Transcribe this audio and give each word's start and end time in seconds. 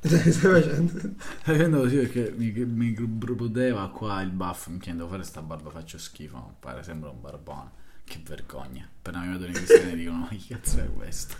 Stai 0.06 0.32
facendo? 0.32 0.98
Stai 0.98 1.14
facendo 1.42 1.80
così 1.80 1.96
perché 1.96 2.32
mi, 2.34 2.50
mi 2.52 2.92
prudeva 2.92 3.90
qua 3.90 4.22
il 4.22 4.30
buff. 4.30 4.68
Mi 4.68 4.78
chiedo 4.78 5.06
fare 5.06 5.22
sta 5.24 5.42
barba, 5.42 5.68
faccio 5.70 5.98
schifo. 5.98 6.36
Non 6.36 6.54
pare, 6.58 6.82
sembra 6.82 7.10
un 7.10 7.20
barbone. 7.20 7.78
Che 8.04 8.18
vergogna. 8.24 8.88
Appena 8.98 9.20
mi 9.20 9.32
vedono 9.32 9.50
i 9.50 9.52
cristiani 9.52 9.94
dicono: 9.96 10.18
Ma 10.20 10.28
che 10.28 10.40
cazzo 10.48 10.78
è 10.78 10.90
questo? 10.90 11.36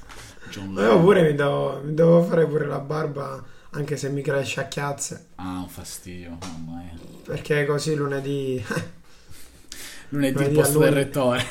John 0.51 0.75
Io 0.75 1.01
pure 1.01 1.23
mi 1.23 1.35
devo, 1.35 1.81
mi 1.83 1.95
devo 1.95 2.23
fare 2.23 2.47
pure 2.47 2.67
la 2.67 2.81
barba, 2.81 3.43
anche 3.71 3.97
se 3.97 4.11
mi 4.11 4.21
cresce 4.21 4.61
a 4.61 4.69
chiazze. 4.69 5.29
Ah, 5.37 5.61
un 5.61 5.69
fastidio, 5.69 6.37
mamma 6.39 6.83
mia. 6.83 6.99
Perché 7.25 7.65
così 7.65 7.95
lunedì. 7.95 8.63
lunedì, 10.11 10.35
lunedì 10.35 10.55
posto 10.55 10.81
del 10.81 10.93
rettore. 10.93 11.45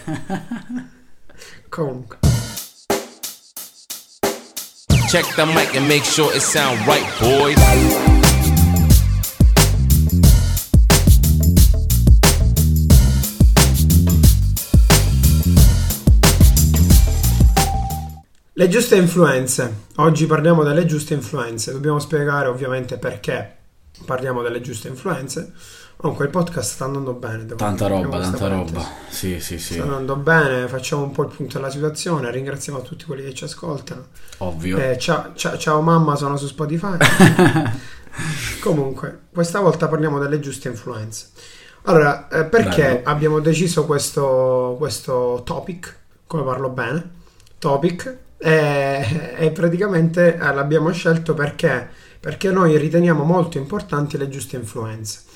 Comunque. 1.70 2.29
Check 5.10 5.26
the 5.36 5.44
mic 5.44 5.76
and 5.76 5.88
make 5.88 6.04
sure 6.04 6.32
it 6.36 6.42
sound 6.44 6.86
right, 6.86 7.04
boys. 7.20 7.58
Le 18.54 18.68
giuste 18.68 18.98
influenze. 18.98 19.74
Oggi 19.96 20.28
parliamo 20.28 20.62
delle 20.62 20.86
giuste 20.86 21.16
influenze. 21.16 21.72
Dobbiamo 21.72 21.98
spiegare 21.98 22.48
ovviamente 22.48 23.00
perché 23.00 23.56
parliamo 24.06 24.44
delle 24.44 24.62
giuste 24.62 24.90
influenze. 24.90 25.54
Comunque 26.02 26.24
il 26.24 26.32
podcast 26.32 26.76
sta 26.76 26.86
andando 26.86 27.12
bene. 27.12 27.46
Tanta 27.46 27.88
roba, 27.88 28.22
tanta 28.22 28.48
roba. 28.48 28.82
Sì, 29.10 29.42
sì, 29.42 29.60
sì. 29.60 29.74
Sta 29.74 29.82
andando 29.82 30.16
bene, 30.16 30.70
facciamo 30.70 31.04
un 31.04 31.12
po' 31.12 31.24
il 31.24 31.28
punto 31.36 31.58
della 31.58 31.70
situazione, 31.70 32.32
ringraziamo 32.32 32.82
tutti 32.82 33.04
quelli 33.04 33.22
che 33.22 33.34
ci 33.34 33.44
ascoltano. 33.44 34.06
Ovvio. 34.38 34.78
Eh, 34.78 34.98
ciao, 34.98 35.34
ciao, 35.34 35.58
ciao 35.58 35.82
mamma, 35.82 36.16
sono 36.16 36.38
su 36.38 36.48
Spotify. 36.48 36.96
Comunque, 38.64 39.24
questa 39.34 39.60
volta 39.60 39.90
parliamo 39.90 40.20
delle 40.20 40.40
giuste 40.40 40.70
influenze. 40.70 41.32
Allora, 41.82 42.30
eh, 42.30 42.46
perché 42.46 42.82
Bello. 42.82 43.02
abbiamo 43.04 43.40
deciso 43.42 43.84
questo, 43.84 44.76
questo 44.78 45.42
topic, 45.44 45.98
come 46.26 46.44
parlo 46.44 46.70
bene, 46.70 47.10
topic, 47.58 48.18
e, 48.38 49.36
e 49.38 49.52
praticamente 49.52 50.38
eh, 50.38 50.54
l'abbiamo 50.54 50.94
scelto 50.94 51.34
perché, 51.34 51.90
perché 52.22 52.52
noi 52.52 52.78
riteniamo 52.78 53.26
molto 53.26 53.58
importanti 53.58 54.18
le 54.18 54.30
giuste 54.30 54.56
influenze. 54.56 55.28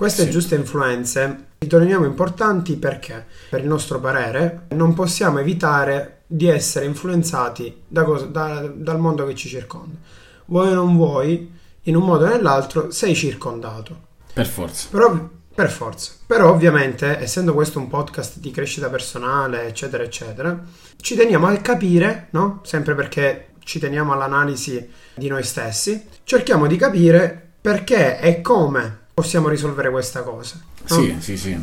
Queste 0.00 0.24
sì. 0.24 0.30
giuste 0.30 0.54
influenze 0.54 1.48
riteniamo 1.58 2.06
importanti 2.06 2.76
perché, 2.76 3.26
per 3.50 3.60
il 3.60 3.66
nostro 3.66 4.00
parere, 4.00 4.62
non 4.70 4.94
possiamo 4.94 5.40
evitare 5.40 6.22
di 6.26 6.48
essere 6.48 6.86
influenzati 6.86 7.82
da 7.86 8.04
cosa, 8.04 8.24
da, 8.24 8.66
dal 8.74 8.98
mondo 8.98 9.26
che 9.26 9.34
ci 9.34 9.50
circonda. 9.50 9.98
Vuoi 10.46 10.70
o 10.70 10.74
non 10.74 10.96
vuoi, 10.96 11.52
in 11.82 11.96
un 11.96 12.04
modo 12.04 12.24
o 12.24 12.28
nell'altro, 12.28 12.90
sei 12.90 13.14
circondato. 13.14 14.06
Per 14.32 14.46
forza. 14.46 14.88
Però, 14.90 15.28
per 15.54 15.70
forza. 15.70 16.12
Però 16.24 16.48
ovviamente, 16.48 17.18
essendo 17.18 17.52
questo 17.52 17.78
un 17.78 17.88
podcast 17.88 18.38
di 18.38 18.50
crescita 18.50 18.88
personale, 18.88 19.66
eccetera, 19.66 20.02
eccetera, 20.02 20.64
ci 20.96 21.14
teniamo 21.14 21.46
a 21.46 21.54
capire, 21.58 22.28
no? 22.30 22.60
Sempre 22.64 22.94
perché 22.94 23.48
ci 23.64 23.78
teniamo 23.78 24.14
all'analisi 24.14 24.90
di 25.12 25.28
noi 25.28 25.42
stessi, 25.42 26.06
cerchiamo 26.24 26.66
di 26.66 26.76
capire 26.76 27.50
perché 27.60 28.18
e 28.18 28.40
come 28.40 28.99
possiamo 29.20 29.48
risolvere 29.48 29.90
questa 29.90 30.22
cosa. 30.22 30.58
No? 30.88 30.96
Sì, 30.96 31.16
sì, 31.18 31.36
sì. 31.36 31.58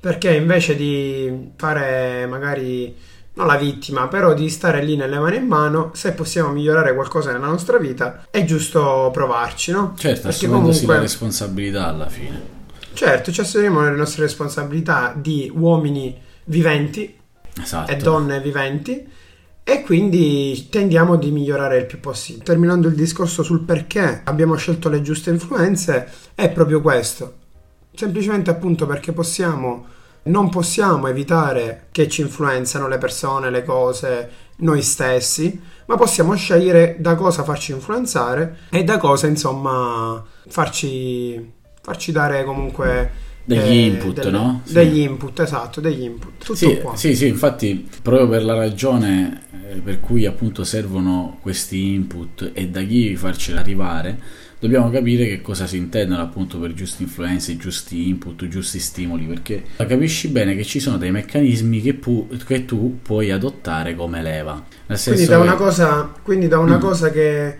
Perché 0.00 0.34
invece 0.34 0.74
di 0.74 1.52
fare 1.56 2.26
magari 2.26 2.94
non 3.34 3.46
la 3.46 3.56
vittima, 3.56 4.08
però 4.08 4.34
di 4.34 4.50
stare 4.50 4.82
lì 4.84 4.96
nelle 4.96 5.18
mani 5.18 5.36
in 5.36 5.46
mano, 5.46 5.92
se 5.94 6.12
possiamo 6.12 6.50
migliorare 6.50 6.92
qualcosa 6.92 7.30
nella 7.30 7.46
nostra 7.46 7.78
vita, 7.78 8.26
è 8.30 8.44
giusto 8.44 9.10
provarci, 9.12 9.70
no? 9.70 9.94
Certo, 9.96 10.28
Perché 10.28 10.48
comunque... 10.48 10.94
la 10.94 11.00
responsabilità 11.00 11.86
alla 11.86 12.08
fine. 12.08 12.60
Certo, 12.92 13.30
ci 13.30 13.40
assumiamo 13.40 13.82
le 13.84 13.96
nostre 13.96 14.22
responsabilità 14.22 15.14
di 15.16 15.50
uomini 15.54 16.20
viventi 16.44 17.16
esatto. 17.60 17.90
e 17.90 17.96
donne 17.96 18.40
viventi 18.40 19.08
e 19.64 19.82
quindi 19.82 20.68
tendiamo 20.70 21.16
di 21.16 21.30
migliorare 21.30 21.78
il 21.78 21.86
più 21.86 22.00
possibile. 22.00 22.44
Terminando 22.44 22.88
il 22.88 22.94
discorso 22.94 23.42
sul 23.42 23.60
perché 23.60 24.22
abbiamo 24.24 24.56
scelto 24.56 24.88
le 24.88 25.02
giuste 25.02 25.30
influenze, 25.30 26.08
è 26.34 26.50
proprio 26.50 26.80
questo. 26.80 27.34
Semplicemente 27.94 28.50
appunto 28.50 28.86
perché 28.86 29.12
possiamo, 29.12 29.86
non 30.24 30.48
possiamo 30.48 31.06
evitare 31.06 31.88
che 31.92 32.08
ci 32.08 32.22
influenzano 32.22 32.88
le 32.88 32.98
persone, 32.98 33.50
le 33.50 33.64
cose, 33.64 34.30
noi 34.56 34.82
stessi, 34.82 35.60
ma 35.86 35.96
possiamo 35.96 36.34
scegliere 36.34 36.96
da 36.98 37.14
cosa 37.14 37.44
farci 37.44 37.72
influenzare 37.72 38.58
e 38.70 38.82
da 38.82 38.98
cosa 38.98 39.26
insomma 39.26 40.24
farci, 40.48 41.52
farci 41.80 42.12
dare 42.12 42.44
comunque 42.44 43.30
degli 43.44 43.58
eh, 43.58 43.84
input, 43.86 44.14
delle, 44.14 44.30
no? 44.30 44.62
Sì. 44.64 44.72
Degli 44.74 44.98
input, 45.00 45.40
esatto, 45.40 45.80
degli 45.80 46.02
input. 46.02 46.32
Tutto 46.38 46.54
sì, 46.54 46.78
qua. 46.78 46.96
Sì, 46.96 47.14
sì, 47.14 47.26
infatti, 47.26 47.88
proprio 48.02 48.28
per 48.28 48.44
la 48.44 48.54
ragione 48.54 49.42
eh, 49.72 49.76
per 49.76 50.00
cui 50.00 50.26
appunto 50.26 50.64
servono 50.64 51.38
questi 51.40 51.92
input 51.94 52.50
e 52.52 52.68
da 52.68 52.82
chi 52.82 53.16
farceli 53.16 53.58
arrivare, 53.58 54.18
dobbiamo 54.58 54.90
capire 54.90 55.26
che 55.26 55.40
cosa 55.40 55.66
si 55.66 55.76
intendono 55.76 56.22
appunto 56.22 56.58
per 56.58 56.74
giuste 56.74 57.02
influenze, 57.02 57.56
giusti 57.56 58.08
input, 58.08 58.46
giusti 58.48 58.78
stimoli, 58.78 59.24
perché 59.24 59.64
capisci 59.76 60.28
bene 60.28 60.54
che 60.54 60.64
ci 60.64 60.78
sono 60.78 60.98
dei 60.98 61.10
meccanismi 61.10 61.80
che, 61.80 61.94
pu- 61.94 62.28
che 62.44 62.64
tu 62.64 62.98
puoi 63.02 63.30
adottare 63.30 63.94
come 63.94 64.22
leva. 64.22 64.62
quindi, 65.04 65.26
da 65.26 65.38
una 65.38 65.54
cosa, 65.54 66.12
quindi 66.22 66.48
da 66.48 66.58
una 66.58 66.76
mm. 66.76 66.80
cosa 66.80 67.10
che 67.10 67.56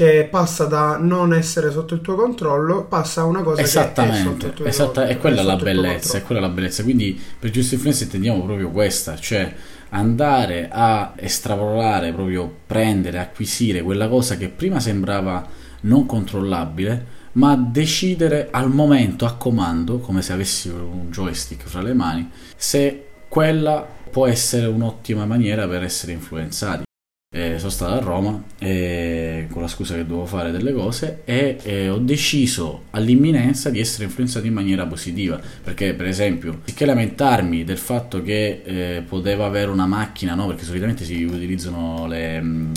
che 0.00 0.26
passa 0.30 0.64
da 0.64 0.96
non 0.96 1.34
essere 1.34 1.70
sotto 1.70 1.92
il 1.92 2.00
tuo 2.00 2.14
controllo 2.14 2.84
passa 2.84 3.20
a 3.20 3.24
una 3.24 3.42
cosa 3.42 3.60
Esattamente, 3.60 4.14
che 4.14 4.18
è 4.18 4.24
sotto 4.24 4.46
il 4.46 4.52
tuo 4.54 4.64
esatta, 4.64 5.06
è 5.06 5.18
quella 5.18 5.42
la 5.42 5.56
bellezza, 5.56 6.16
è 6.16 6.22
quella 6.22 6.40
la 6.40 6.48
bellezza. 6.48 6.82
Quindi 6.82 7.20
per 7.38 7.50
giusta 7.50 7.74
influenza 7.74 8.04
intendiamo 8.04 8.42
proprio 8.42 8.70
questa, 8.70 9.18
cioè 9.18 9.52
andare 9.90 10.70
a 10.72 11.12
estrapolare, 11.16 12.14
proprio 12.14 12.50
prendere, 12.66 13.18
acquisire 13.18 13.82
quella 13.82 14.08
cosa 14.08 14.38
che 14.38 14.48
prima 14.48 14.80
sembrava 14.80 15.46
non 15.82 16.06
controllabile, 16.06 17.18
ma 17.32 17.54
decidere 17.54 18.48
al 18.50 18.70
momento 18.70 19.26
a 19.26 19.34
comando, 19.34 19.98
come 19.98 20.22
se 20.22 20.32
avessi 20.32 20.70
un 20.70 21.10
joystick 21.10 21.68
fra 21.68 21.82
le 21.82 21.92
mani, 21.92 22.30
se 22.56 23.04
quella 23.28 23.86
può 24.10 24.26
essere 24.26 24.64
un'ottima 24.64 25.26
maniera 25.26 25.68
per 25.68 25.82
essere 25.82 26.12
influenzati 26.12 26.88
eh, 27.32 27.58
sono 27.58 27.70
stato 27.70 27.92
a 27.92 28.00
Roma 28.00 28.42
eh, 28.58 29.46
con 29.52 29.62
la 29.62 29.68
scusa 29.68 29.94
che 29.94 30.04
dovevo 30.04 30.26
fare 30.26 30.50
delle 30.50 30.72
cose 30.72 31.20
e 31.24 31.58
eh, 31.62 31.88
ho 31.88 31.98
deciso 31.98 32.86
all'imminenza 32.90 33.70
di 33.70 33.78
essere 33.78 34.04
influenzato 34.04 34.46
in 34.46 34.52
maniera 34.52 34.84
positiva. 34.84 35.40
Perché 35.62 35.94
per 35.94 36.06
esempio 36.06 36.54
anziché 36.54 36.84
lamentarmi 36.84 37.62
del 37.62 37.78
fatto 37.78 38.20
che 38.22 38.62
eh, 38.64 39.02
potevo 39.08 39.44
avere 39.44 39.70
una 39.70 39.86
macchina 39.86 40.34
no? 40.34 40.48
Perché 40.48 40.64
solitamente 40.64 41.04
si 41.04 41.22
utilizzano 41.22 42.08
le, 42.08 42.40
mm, 42.42 42.72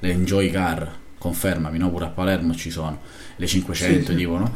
le 0.00 0.10
enjoy 0.10 0.50
car 0.50 0.92
confermami 1.16 1.78
no? 1.78 1.88
Pure 1.90 2.06
a 2.06 2.08
Palermo 2.08 2.56
ci 2.56 2.70
sono 2.70 3.00
le 3.36 3.46
500 3.46 3.98
sì, 3.98 4.04
sì. 4.04 4.14
dicono 4.16 4.52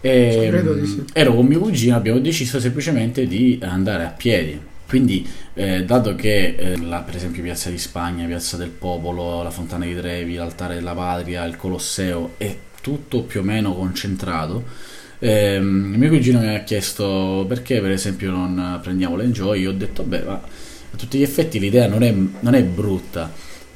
e, 0.00 0.50
sì. 0.84 1.04
ero 1.12 1.34
con 1.34 1.46
mio 1.46 1.60
cugino 1.60 1.94
abbiamo 1.96 2.18
deciso 2.18 2.58
semplicemente 2.58 3.26
di 3.26 3.60
andare 3.62 4.04
a 4.04 4.08
piedi 4.08 4.60
quindi, 4.88 5.28
eh, 5.52 5.84
dato 5.84 6.14
che 6.14 6.54
eh, 6.56 6.80
la, 6.80 7.00
per 7.00 7.14
esempio 7.14 7.42
Piazza 7.42 7.68
di 7.68 7.76
Spagna, 7.76 8.26
Piazza 8.26 8.56
del 8.56 8.70
Popolo, 8.70 9.42
la 9.42 9.50
Fontana 9.50 9.84
di 9.84 9.94
Trevi, 9.94 10.34
l'Altare 10.34 10.76
della 10.76 10.94
Patria, 10.94 11.44
il 11.44 11.56
Colosseo 11.56 12.34
è 12.38 12.56
tutto 12.80 13.22
più 13.24 13.40
o 13.40 13.42
meno 13.42 13.74
concentrato, 13.74 14.64
eh, 15.18 15.60
mio 15.60 16.08
cugino 16.08 16.38
mi 16.40 16.54
ha 16.54 16.62
chiesto 16.62 17.44
perché 17.46 17.80
per 17.80 17.90
esempio 17.90 18.30
non 18.30 18.78
prendiamo 18.82 19.16
l'enjoy, 19.16 19.60
io 19.60 19.70
ho 19.70 19.74
detto 19.74 20.04
beh 20.04 20.22
ma 20.22 20.34
a 20.90 20.96
tutti 20.96 21.18
gli 21.18 21.22
effetti 21.22 21.58
l'idea 21.58 21.86
non 21.86 22.02
è, 22.02 22.10
non 22.12 22.54
è 22.54 22.62
brutta, 22.64 23.30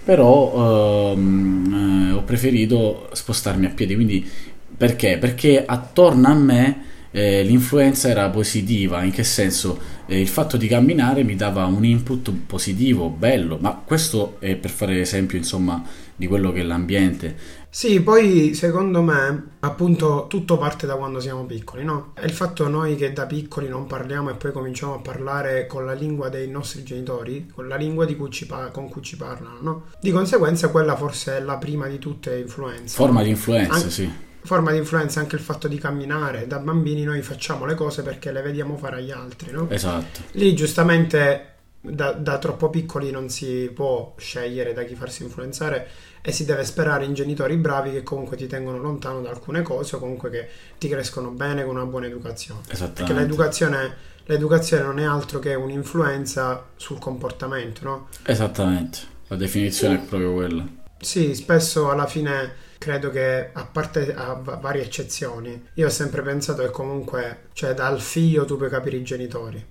però 0.04 1.12
ehm, 1.12 2.08
eh, 2.08 2.12
ho 2.12 2.22
preferito 2.22 3.10
spostarmi 3.12 3.66
a 3.66 3.70
piedi, 3.70 3.94
quindi 3.94 4.26
perché? 4.74 5.18
Perché 5.18 5.62
attorno 5.64 6.28
a 6.28 6.34
me 6.34 6.84
eh, 7.12 7.42
l'influenza 7.42 8.08
era 8.08 8.28
positiva, 8.30 9.02
in 9.04 9.12
che 9.12 9.22
senso? 9.22 9.78
Eh, 10.06 10.20
il 10.20 10.28
fatto 10.28 10.56
di 10.56 10.66
camminare 10.66 11.22
mi 11.22 11.36
dava 11.36 11.64
un 11.66 11.84
input 11.84 12.32
positivo, 12.46 13.08
bello, 13.08 13.58
ma 13.60 13.80
questo 13.84 14.36
è 14.40 14.56
per 14.56 14.70
fare 14.70 15.00
esempio 15.00 15.38
insomma 15.38 15.82
di 16.16 16.26
quello 16.26 16.52
che 16.52 16.60
è 16.60 16.62
l'ambiente. 16.62 17.60
Sì, 17.68 18.02
poi 18.02 18.52
secondo 18.54 19.00
me 19.00 19.50
appunto 19.60 20.26
tutto 20.28 20.58
parte 20.58 20.86
da 20.86 20.96
quando 20.96 21.20
siamo 21.20 21.44
piccoli, 21.44 21.84
no? 21.84 22.12
È 22.14 22.24
il 22.24 22.32
fatto 22.32 22.68
noi 22.68 22.96
che 22.96 23.12
da 23.12 23.26
piccoli 23.26 23.68
non 23.68 23.86
parliamo 23.86 24.30
e 24.30 24.34
poi 24.34 24.52
cominciamo 24.52 24.94
a 24.94 24.98
parlare 24.98 25.66
con 25.66 25.86
la 25.86 25.94
lingua 25.94 26.28
dei 26.28 26.48
nostri 26.48 26.82
genitori, 26.82 27.50
con 27.52 27.68
la 27.68 27.76
lingua 27.76 28.06
cui 28.14 28.30
pa- 28.46 28.70
con 28.70 28.88
cui 28.88 29.02
ci 29.02 29.16
parlano, 29.16 29.58
no? 29.60 29.82
Di 30.00 30.10
conseguenza 30.10 30.68
quella 30.68 30.96
forse 30.96 31.38
è 31.38 31.40
la 31.40 31.56
prima 31.56 31.86
di 31.86 31.98
tutte 31.98 32.38
influenze. 32.38 32.94
Forma 32.94 33.22
di 33.22 33.30
influenza, 33.30 33.84
An- 33.84 33.90
sì 33.90 34.30
forma 34.44 34.72
di 34.72 34.78
influenza 34.78 35.20
anche 35.20 35.36
il 35.36 35.42
fatto 35.42 35.68
di 35.68 35.78
camminare. 35.78 36.46
Da 36.46 36.58
bambini 36.58 37.04
noi 37.04 37.22
facciamo 37.22 37.64
le 37.64 37.74
cose 37.74 38.02
perché 38.02 38.32
le 38.32 38.42
vediamo 38.42 38.76
fare 38.76 38.96
agli 38.96 39.10
altri, 39.10 39.52
no? 39.52 39.68
Esatto. 39.70 40.20
Lì 40.32 40.54
giustamente 40.54 41.52
da, 41.80 42.12
da, 42.12 42.38
troppo 42.38 42.70
piccoli 42.70 43.10
non 43.10 43.28
si 43.28 43.70
può 43.74 44.14
scegliere 44.16 44.72
da 44.72 44.84
chi 44.84 44.94
farsi 44.94 45.24
influenzare 45.24 45.88
e 46.22 46.30
si 46.30 46.44
deve 46.44 46.64
sperare 46.64 47.04
in 47.04 47.14
genitori 47.14 47.56
bravi 47.56 47.90
che 47.90 48.04
comunque 48.04 48.36
ti 48.36 48.46
tengono 48.46 48.78
lontano 48.78 49.20
da 49.20 49.30
alcune 49.30 49.62
cose 49.62 49.96
o 49.96 49.98
comunque 49.98 50.30
che 50.30 50.48
ti 50.78 50.88
crescono 50.88 51.30
bene 51.30 51.64
con 51.64 51.74
una 51.74 51.86
buona 51.86 52.06
educazione. 52.06 52.60
Perché 52.68 53.12
l'educazione, 53.12 53.96
l'educazione 54.26 54.84
non 54.84 55.00
è 55.00 55.04
altro 55.04 55.40
che 55.40 55.54
un'influenza 55.54 56.66
sul 56.76 56.98
comportamento, 56.98 57.84
no? 57.84 58.08
Esattamente, 58.24 58.98
la 59.26 59.36
definizione 59.36 59.96
è 59.96 59.98
proprio 59.98 60.32
quella. 60.32 60.64
Sì, 61.00 61.34
spesso 61.34 61.90
alla 61.90 62.06
fine 62.06 62.70
credo 62.82 63.10
che 63.10 63.50
a 63.52 63.64
parte 63.64 64.12
a 64.12 64.34
varie 64.34 64.82
eccezioni, 64.82 65.68
io 65.74 65.86
ho 65.86 65.90
sempre 65.90 66.20
pensato 66.22 66.62
che 66.62 66.70
comunque, 66.70 67.44
cioè 67.52 67.74
dal 67.74 68.00
figlio 68.00 68.44
tu 68.44 68.56
puoi 68.56 68.68
capire 68.68 68.96
i 68.96 69.04
genitori. 69.04 69.64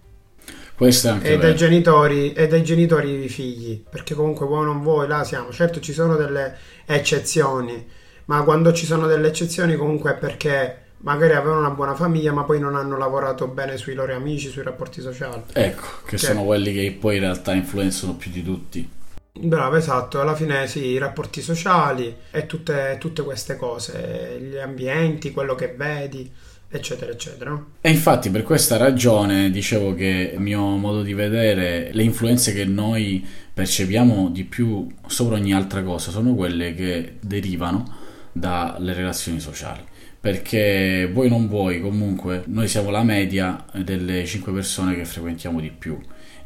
Questo 0.74 1.08
è 1.08 1.12
anche 1.12 1.34
e, 1.34 1.38
dai 1.38 1.54
genitori, 1.54 2.32
e 2.32 2.48
dai 2.48 2.64
genitori 2.64 3.26
i 3.26 3.28
figli, 3.28 3.84
perché 3.88 4.14
comunque 4.16 4.46
vuoi 4.46 4.62
o 4.62 4.64
non 4.64 4.82
vuoi, 4.82 5.10
là 5.10 5.26
siamo. 5.26 5.52
Certo 5.52 5.82
ci 5.82 5.92
sono 5.92 6.16
delle 6.16 6.56
eccezioni, 6.86 7.86
ma 8.26 8.44
quando 8.44 8.72
ci 8.72 8.86
sono 8.86 9.08
delle 9.08 9.28
eccezioni 9.28 9.76
comunque 9.76 10.12
è 10.12 10.18
perché 10.18 10.78
magari 11.00 11.34
avevano 11.34 11.60
una 11.60 11.72
buona 11.72 11.96
famiglia 11.96 12.32
ma 12.32 12.44
poi 12.44 12.60
non 12.60 12.76
hanno 12.76 12.98
lavorato 12.98 13.48
bene 13.48 13.76
sui 13.76 13.94
loro 13.94 14.16
amici, 14.16 14.48
sui 14.48 14.64
rapporti 14.64 15.02
sociali. 15.02 15.44
Ecco, 15.52 15.86
che, 16.06 16.12
che 16.12 16.18
sono 16.18 16.46
quelli 16.46 16.72
che 16.72 16.96
poi 16.98 17.16
in 17.16 17.22
realtà 17.24 17.52
influenzano 17.54 18.16
più 18.16 18.32
di 18.32 18.42
tutti. 18.42 18.90
Bravo, 19.34 19.78
esatto, 19.78 20.20
alla 20.20 20.36
fine 20.36 20.68
sì, 20.68 20.88
i 20.88 20.98
rapporti 20.98 21.42
sociali 21.42 22.14
e 22.32 22.46
tutte, 22.46 22.98
tutte 23.00 23.24
queste 23.24 23.56
cose, 23.56 24.40
gli 24.42 24.58
ambienti, 24.58 25.32
quello 25.32 25.56
che 25.56 25.74
vedi 25.76 26.30
eccetera 26.72 27.12
eccetera. 27.12 27.66
E 27.82 27.90
infatti 27.90 28.30
per 28.30 28.44
questa 28.44 28.78
ragione 28.78 29.52
dicevo 29.52 29.94
che 29.94 30.32
il 30.34 30.40
mio 30.40 30.62
modo 30.78 31.02
di 31.02 31.14
vedere 31.14 31.90
le 31.92 32.04
influenze 32.04 32.54
che 32.54 32.66
noi 32.66 33.26
percepiamo 33.54 34.30
di 34.30 34.46
più 34.46 34.88
sopra 35.06 35.36
ogni 35.36 35.54
altra 35.54 35.84
cosa 35.84 36.12
sono 36.12 36.34
quelle 36.34 36.74
che 36.74 37.18
derivano 37.20 37.98
dalle 38.32 38.94
relazioni 38.94 39.40
sociali. 39.40 39.82
Perché 40.20 41.10
vuoi 41.12 41.30
non 41.30 41.48
vuoi, 41.48 41.82
comunque 41.82 42.44
noi 42.46 42.68
siamo 42.68 42.90
la 42.90 43.04
media 43.04 43.66
delle 43.74 44.26
5 44.26 44.54
persone 44.54 44.96
che 44.96 45.04
frequentiamo 45.04 45.60
di 45.60 45.72
più. 45.72 46.00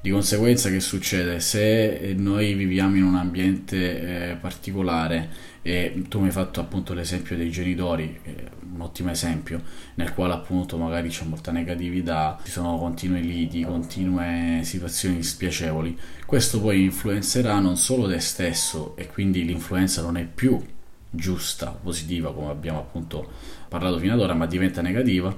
Di 0.06 0.12
conseguenza 0.12 0.70
che 0.70 0.82
succede? 0.82 1.40
Se 1.40 2.14
noi 2.16 2.54
viviamo 2.54 2.96
in 2.96 3.02
un 3.02 3.16
ambiente 3.16 4.34
eh, 4.34 4.36
particolare 4.36 5.30
e 5.64 6.04
tu 6.08 6.20
mi 6.20 6.28
hai 6.28 6.32
fatto 6.32 6.60
appunto 6.60 6.94
l'esempio 6.94 7.36
dei 7.36 7.50
genitori, 7.50 8.20
eh, 8.22 8.52
un 8.72 8.82
ottimo 8.82 9.10
esempio, 9.10 9.64
nel 9.96 10.14
quale 10.14 10.34
appunto 10.34 10.78
magari 10.78 11.10
c'è 11.10 11.26
molta 11.26 11.52
negatività, 11.52 12.40
ci 12.44 12.52
sono 12.52 12.78
continue 12.78 13.20
liti, 13.20 13.64
continue 13.64 14.60
situazioni 14.62 15.24
spiacevoli, 15.24 15.98
questo 16.28 16.62
poi 16.62 16.84
influenzerà 16.84 17.58
non 17.58 17.76
solo 17.76 18.08
te 18.08 18.20
stesso 18.20 18.96
e 18.98 19.08
quindi 19.08 19.44
l'influenza 19.44 20.04
non 20.04 20.18
è 20.18 20.24
più 20.24 20.64
giusta, 21.10 21.72
positiva 21.82 22.32
come 22.32 22.52
abbiamo 22.52 22.78
appunto 22.78 23.28
parlato 23.68 23.98
fino 23.98 24.14
ad 24.14 24.20
ora, 24.20 24.36
ma 24.36 24.46
diventa 24.46 24.84
negativa 24.84 25.36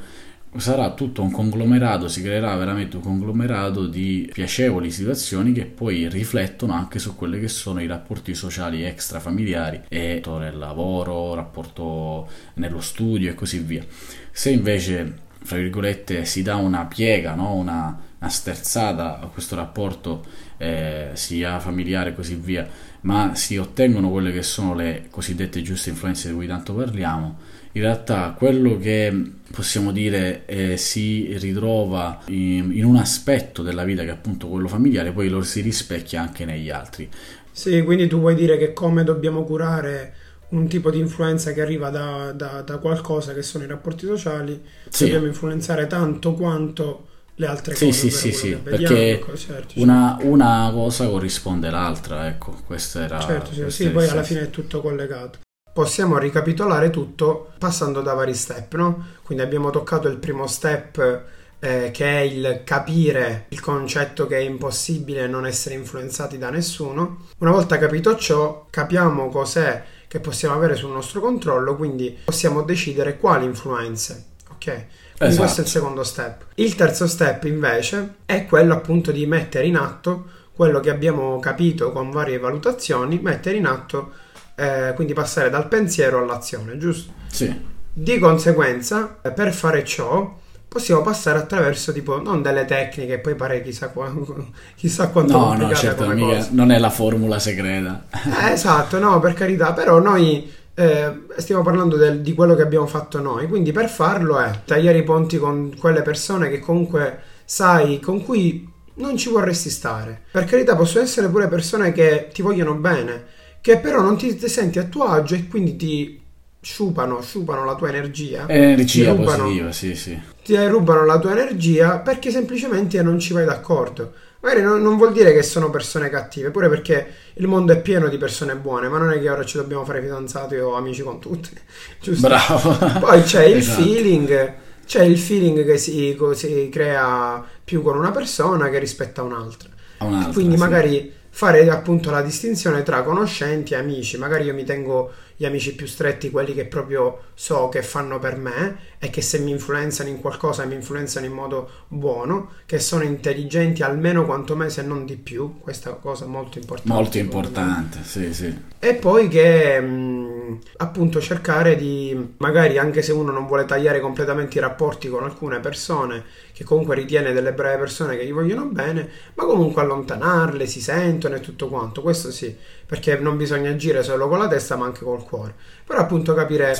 sarà 0.56 0.94
tutto 0.94 1.22
un 1.22 1.32
conglomerato, 1.32 2.08
si 2.08 2.22
creerà 2.22 2.56
veramente 2.56 2.96
un 2.96 3.02
conglomerato 3.02 3.86
di 3.86 4.30
piacevoli 4.32 4.90
situazioni 4.92 5.52
che 5.52 5.66
poi 5.66 6.08
riflettono 6.10 6.74
anche 6.74 7.00
su 7.00 7.16
quelli 7.16 7.40
che 7.40 7.48
sono 7.48 7.82
i 7.82 7.88
rapporti 7.88 8.34
sociali 8.34 8.84
extrafamiliari 8.84 9.84
e 9.88 10.22
nel 10.26 10.58
lavoro, 10.58 11.34
rapporto 11.34 12.30
nello 12.56 12.82
studio 12.82 13.30
e 13.30 13.34
così 13.34 13.60
via. 13.60 13.86
Se 14.32 14.50
invece, 14.50 15.14
fra 15.44 15.58
virgolette, 15.58 16.26
si 16.26 16.42
dà 16.42 16.56
una 16.56 16.86
piega, 16.86 17.36
no? 17.36 17.54
una, 17.54 18.00
una 18.20 18.30
sterzata 18.30 19.20
a 19.20 19.28
questo 19.28 19.56
rapporto 19.56 20.26
eh, 20.58 21.12
sia 21.14 21.60
familiare 21.60 22.10
e 22.10 22.16
così 22.16 22.36
via, 22.36 22.68
ma 23.02 23.36
si 23.36 23.58
ottengono 23.58 24.10
quelle 24.10 24.32
che 24.32 24.44
sono 24.44 24.74
le 24.74 25.08
cosiddette 25.10 25.62
giuste 25.62 25.90
influenze 25.90 26.30
di 26.30 26.36
cui 26.36 26.48
tanto 26.48 26.74
parliamo, 26.74 27.38
in 27.78 27.84
realtà 27.84 28.34
quello 28.36 28.78
che 28.78 29.32
possiamo 29.52 29.92
dire 29.92 30.46
eh, 30.46 30.78
si 30.78 31.38
ritrova 31.38 32.22
in, 32.28 32.72
in, 32.74 32.84
un 32.84 32.98
aspetto 32.98 33.64
della 33.64 33.84
vita 33.84 34.04
che 34.04 34.10
è 34.10 34.12
appunto 34.12 34.48
quello 34.48 34.68
familiare, 34.68 35.12
poi 35.12 35.30
lo 35.30 35.42
si 35.44 35.62
rispecchia 35.62 36.22
anche 36.22 36.44
negli 36.44 36.70
altri. 36.70 37.10
Sì, 37.52 37.82
quindi 37.84 38.08
tu 38.08 38.20
vuoi 38.20 38.36
dire 38.36 38.58
che 38.58 38.74
come 38.74 39.04
dobbiamo 39.04 39.44
curare 39.44 40.14
un 40.50 40.68
tipo 40.68 40.90
di 40.90 41.00
influenza 41.00 41.54
che 41.54 41.62
arriva 41.62 41.90
da, 41.90 42.32
da, 42.32 42.62
da 42.62 42.78
qualcosa 42.78 43.34
che 43.34 43.42
sono 43.42 43.64
i 43.64 43.68
rapporti 43.68 44.06
sociali, 44.06 44.60
sì. 44.90 45.06
dobbiamo 45.06 45.28
influenzare 45.28 45.88
tanto 45.88 46.34
quanto 46.34 47.08
le 47.36 47.46
altre 47.46 47.76
sì, 47.76 47.86
cose. 47.86 47.98
Sì, 47.98 48.10
sì, 48.10 48.32
sì, 48.32 48.56
perché 48.56 49.12
ecco, 49.12 49.36
certo, 49.36 49.74
una, 49.76 50.16
certo. 50.18 50.32
una, 50.32 50.70
cosa 50.74 51.08
corrisponde 51.08 51.68
all'altra, 51.68 52.28
ecco, 52.28 52.58
questo 52.66 53.00
era... 53.00 53.20
Certo, 53.20 53.54
sì, 53.54 53.70
sì 53.70 53.90
poi 53.90 54.08
alla 54.08 54.24
fine 54.24 54.42
è 54.42 54.50
tutto 54.50 54.82
collegato 54.82 55.46
possiamo 55.78 56.18
ricapitolare 56.18 56.90
tutto 56.90 57.52
passando 57.60 58.02
da 58.02 58.16
vari 58.16 58.34
step, 58.34 58.74
no? 58.74 59.06
Quindi 59.22 59.44
abbiamo 59.44 59.70
toccato 59.70 60.08
il 60.08 60.18
primo 60.18 60.48
step 60.48 61.22
eh, 61.60 61.92
che 61.94 62.04
è 62.04 62.22
il 62.22 62.62
capire 62.64 63.46
il 63.50 63.60
concetto 63.60 64.26
che 64.26 64.38
è 64.38 64.42
impossibile 64.42 65.28
non 65.28 65.46
essere 65.46 65.76
influenzati 65.76 66.40
da 66.40 66.50
nessuno. 66.50 67.28
Una 67.38 67.52
volta 67.52 67.78
capito 67.78 68.16
ciò, 68.16 68.66
capiamo 68.72 69.30
cos'è 69.30 69.84
che 70.08 70.20
possiamo 70.20 70.56
avere 70.56 70.74
sul 70.74 70.90
nostro 70.90 71.22
controllo, 71.22 71.76
quindi 71.76 72.18
possiamo 72.26 72.64
decidere 72.64 73.20
quali 73.20 73.46
influenze, 73.46 74.30
ok? 74.50 74.64
Quindi 74.64 74.88
esatto. 75.20 75.38
questo 75.38 75.62
è 75.62 75.64
il 75.64 75.70
secondo 75.70 76.04
step. 76.04 76.46
Il 76.56 76.74
terzo 76.74 77.06
step 77.06 77.44
invece 77.44 78.16
è 78.26 78.48
quello 78.48 78.74
appunto 78.74 79.12
di 79.12 79.28
mettere 79.28 79.68
in 79.68 79.76
atto 79.76 80.26
quello 80.58 80.80
che 80.80 80.90
abbiamo 80.90 81.40
capito 81.40 81.92
con 81.92 82.10
varie 82.10 82.40
valutazioni, 82.40 83.20
mettere 83.22 83.58
in 83.58 83.68
atto 83.68 84.26
eh, 84.60 84.94
quindi 84.96 85.14
passare 85.14 85.52
dal 85.52 85.68
pensiero 85.68 86.24
all'azione, 86.24 86.80
giusto? 86.80 87.14
Sì. 87.28 87.54
Di 87.94 88.18
conseguenza, 88.18 89.20
eh, 89.22 89.32
per 89.32 89.54
fare 89.54 89.86
ciò, 89.86 90.36
possiamo 90.68 91.04
passare 91.04 91.38
attraverso 91.38 91.94
tipo 91.94 92.20
non 92.20 92.42
delle 92.42 92.66
tecniche, 92.66 93.20
poi 93.20 93.36
pare 93.36 93.62
chissà, 93.62 93.90
qua, 93.90 94.12
chissà 94.76 95.10
quanto 95.10 95.38
no, 95.38 95.54
no, 95.54 95.74
certo, 95.76 96.08
mica, 96.08 96.48
non 96.52 96.72
è 96.72 96.80
la 96.80 96.90
formula 96.90 97.38
segreta. 97.38 98.08
Eh, 98.12 98.52
esatto, 98.54 98.98
no, 98.98 99.20
per 99.20 99.34
carità, 99.34 99.74
però 99.74 100.00
noi 100.00 100.52
eh, 100.74 101.22
stiamo 101.38 101.62
parlando 101.62 101.96
del, 101.96 102.22
di 102.22 102.34
quello 102.34 102.56
che 102.56 102.64
abbiamo 102.64 102.88
fatto 102.88 103.22
noi, 103.22 103.48
quindi 103.48 103.72
per 103.72 103.90
farlo 103.90 104.40
è 104.40 104.62
tagliare 104.66 104.98
i 104.98 105.04
ponti 105.04 105.38
con 105.38 105.76
quelle 105.78 106.02
persone 106.02 106.50
che 106.50 106.60
comunque 106.60 107.20
sai, 107.46 108.00
con 108.00 108.24
cui 108.24 108.68
non 108.96 109.18
ci 109.18 109.30
vorresti 109.30 109.70
stare. 109.70 110.24
Per 110.32 110.46
carità, 110.46 110.76
possono 110.76 111.04
essere 111.04 111.28
pure 111.28 111.48
persone 111.48 111.92
che 111.92 112.30
ti 112.34 112.42
vogliono 112.42 112.74
bene, 112.74 113.36
che 113.68 113.80
però 113.80 114.02
non 114.02 114.16
ti, 114.16 114.34
ti 114.34 114.48
senti 114.48 114.80
a 114.80 114.86
tuo 114.86 115.04
agio 115.04 115.36
e 115.36 115.46
quindi 115.50 115.76
ti 115.76 116.22
sciupano, 116.62 117.22
sciupano 117.22 117.66
la 117.66 117.76
tua 117.76 117.90
energia. 117.90 118.48
Energia 118.48 119.12
rubano, 119.12 119.44
positiva, 119.44 119.72
sì, 119.74 119.94
sì. 119.94 120.18
Ti 120.42 120.68
rubano 120.68 121.04
la 121.04 121.20
tua 121.20 121.32
energia 121.32 122.00
perché 122.00 122.32
semplicemente 122.32 123.02
non 123.04 123.20
ci 123.20 123.34
vai 123.34 123.44
d'accordo. 123.44 124.14
Magari 124.40 124.62
non, 124.62 124.82
non, 124.82 124.96
vuol 124.96 125.12
dire 125.12 125.34
che 125.34 125.44
sono 125.44 125.70
persone 125.70 126.10
cattive, 126.10 126.50
pure 126.50 126.70
perché 126.70 127.08
il 127.34 127.48
mondo 127.48 127.74
è 127.74 127.82
pieno 127.82 128.08
di 128.08 128.18
persone 128.18 128.56
buone, 128.56 128.88
ma 128.88 129.00
non 129.00 129.12
è 129.12 129.20
che 129.20 129.30
ora 129.30 129.44
ci 129.44 129.58
dobbiamo 129.58 129.84
fare 129.84 130.02
fidanzati 130.02 130.56
o 130.56 130.76
amici 130.76 131.02
con 131.02 131.20
tutti. 131.20 131.50
Giusto? 132.00 132.26
Bravo. 132.26 133.00
Poi 133.00 133.22
c'è 133.24 133.44
il 133.44 133.58
esatto. 133.58 133.82
feeling, 133.82 134.54
c'è 134.86 135.04
il 135.04 135.18
feeling 135.18 135.66
che 135.66 135.78
si, 135.78 136.18
si, 136.36 136.70
crea 136.72 137.44
più 137.66 137.82
con 137.82 137.98
una 137.98 138.12
persona 138.12 138.70
che 138.70 138.80
rispetto 138.80 139.20
a 139.20 139.24
un'altra. 139.26 139.70
A 139.98 140.06
un'altra 140.06 140.32
quindi 140.32 140.56
sì. 140.56 140.62
magari 140.62 141.16
fare 141.38 141.70
appunto 141.70 142.10
la 142.10 142.24
distinzione 142.24 142.82
tra 142.82 143.04
conoscenti 143.04 143.76
e 143.76 143.78
amici. 143.78 144.18
Magari 144.18 144.46
io 144.46 144.56
mi 144.56 144.64
tengo 144.64 145.12
gli 145.36 145.46
amici 145.46 145.76
più 145.76 145.86
stretti, 145.86 146.32
quelli 146.32 146.56
che 146.56 146.66
proprio 146.66 147.26
so 147.36 147.70
che 147.70 147.84
fanno 147.84 148.18
per 148.18 148.38
me 148.38 148.78
e 148.98 149.12
che 149.12 149.22
se 149.22 149.38
mi 149.38 149.52
influenzano 149.52 150.10
in 150.10 150.20
qualcosa 150.20 150.66
mi 150.66 150.74
influenzano 150.74 151.28
in 151.28 151.34
modo 151.34 151.70
buono, 151.90 152.54
che 152.66 152.80
sono 152.80 153.04
intelligenti 153.04 153.84
almeno 153.84 154.26
quanto 154.26 154.56
me 154.56 154.72
se 154.72 154.82
non 154.82 155.06
di 155.06 155.16
più. 155.16 155.60
Questa 155.60 155.92
cosa 155.92 156.26
molto 156.26 156.58
importante. 156.58 156.92
Molto 156.92 157.18
importante, 157.20 158.00
sì, 158.02 158.34
sì. 158.34 158.60
E 158.80 158.96
poi 158.96 159.28
che 159.28 159.80
mh, 159.80 160.37
appunto 160.78 161.20
cercare 161.20 161.76
di, 161.76 162.34
magari 162.38 162.78
anche 162.78 163.02
se 163.02 163.12
uno 163.12 163.32
non 163.32 163.48
vuole 163.48 163.66
tagliare 163.66 164.00
completamente 164.00 164.58
i 164.58 164.62
rapporti 164.62 165.10
con 165.10 165.24
alcune 165.24 165.60
persone, 165.60 166.24
che 166.54 166.64
comunque 166.64 166.96
ritiene 166.96 167.34
delle 167.34 167.54
brave 167.54 167.78
persone 167.78 168.18
che 168.18 168.26
gli 168.26 168.34
vogliono 168.34 168.66
bene, 168.66 169.10
ma 169.36 169.46
comunque 169.46 169.82
allontanarle, 169.82 170.66
si 170.66 170.82
sentono 170.82 171.36
e 171.36 171.40
tutto 171.40 171.68
quanto. 171.68 172.02
Questo 172.02 172.32
sì, 172.32 172.56
perché 172.86 173.18
non 173.18 173.38
bisogna 173.38 173.70
agire 173.70 174.04
solo 174.04 174.28
con 174.28 174.40
la 174.40 174.48
testa 174.48 174.76
ma 174.76 174.86
anche 174.86 175.04
col 175.04 175.24
cuore. 175.24 175.54
Però 175.86 176.00
appunto 176.00 176.34
capire, 176.34 176.76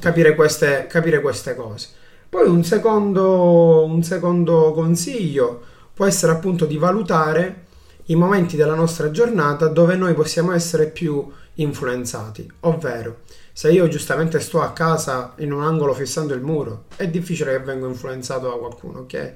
capire, 0.00 0.34
queste, 0.34 0.86
capire 0.88 1.20
queste 1.20 1.54
cose. 1.54 1.88
Poi 2.28 2.48
un 2.48 2.64
secondo, 2.64 3.84
un 3.84 4.02
secondo 4.02 4.72
consiglio 4.72 5.62
può 5.94 6.06
essere 6.06 6.32
appunto 6.32 6.64
di 6.64 6.76
valutare 6.76 7.62
i 8.06 8.16
momenti 8.16 8.56
della 8.56 8.74
nostra 8.74 9.10
giornata 9.10 9.68
dove 9.68 9.96
noi 9.96 10.14
possiamo 10.14 10.52
essere 10.52 10.88
più 10.88 11.26
influenzati, 11.54 12.50
ovvero 12.60 13.20
se 13.52 13.70
io 13.70 13.86
giustamente 13.86 14.40
sto 14.40 14.60
a 14.60 14.72
casa 14.72 15.34
in 15.36 15.52
un 15.52 15.62
angolo 15.62 15.94
fissando 15.94 16.34
il 16.34 16.40
muro, 16.40 16.86
è 16.96 17.06
difficile 17.06 17.52
che 17.52 17.62
vengo 17.62 17.86
influenzato 17.86 18.48
da 18.48 18.56
qualcuno, 18.56 19.00
ok? 19.00 19.32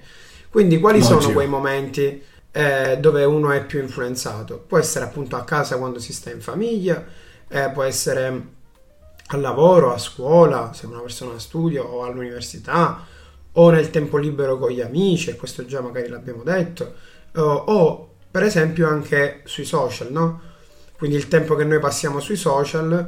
Quindi 0.50 0.80
quali 0.80 0.98
Logico. 0.98 1.20
sono 1.20 1.32
quei 1.34 1.46
momenti 1.46 2.22
eh, 2.50 2.96
dove 2.98 3.24
uno 3.24 3.52
è 3.52 3.64
più 3.64 3.80
influenzato. 3.80 4.58
Può 4.58 4.78
essere 4.78 5.04
appunto 5.04 5.36
a 5.36 5.44
casa 5.44 5.76
quando 5.76 6.00
si 6.00 6.12
sta 6.12 6.30
in 6.30 6.40
famiglia, 6.40 7.04
eh, 7.46 7.70
può 7.70 7.84
essere 7.84 8.46
al 9.28 9.40
lavoro, 9.40 9.92
a 9.92 9.98
scuola, 9.98 10.72
se 10.72 10.86
una 10.86 11.00
persona 11.00 11.38
studia 11.38 11.82
o 11.82 12.02
all'università, 12.02 13.06
o 13.52 13.70
nel 13.70 13.90
tempo 13.90 14.16
libero 14.16 14.58
con 14.58 14.70
gli 14.70 14.80
amici, 14.80 15.30
e 15.30 15.36
questo 15.36 15.64
già 15.64 15.80
magari 15.80 16.08
l'abbiamo 16.08 16.42
detto, 16.42 16.94
o, 17.36 17.42
o 17.42 18.10
per 18.30 18.42
esempio 18.42 18.88
anche 18.88 19.42
sui 19.44 19.64
social, 19.64 20.10
no? 20.10 20.40
Quindi 20.98 21.16
il 21.16 21.28
tempo 21.28 21.54
che 21.54 21.64
noi 21.64 21.78
passiamo 21.78 22.20
sui 22.20 22.36
social 22.36 23.06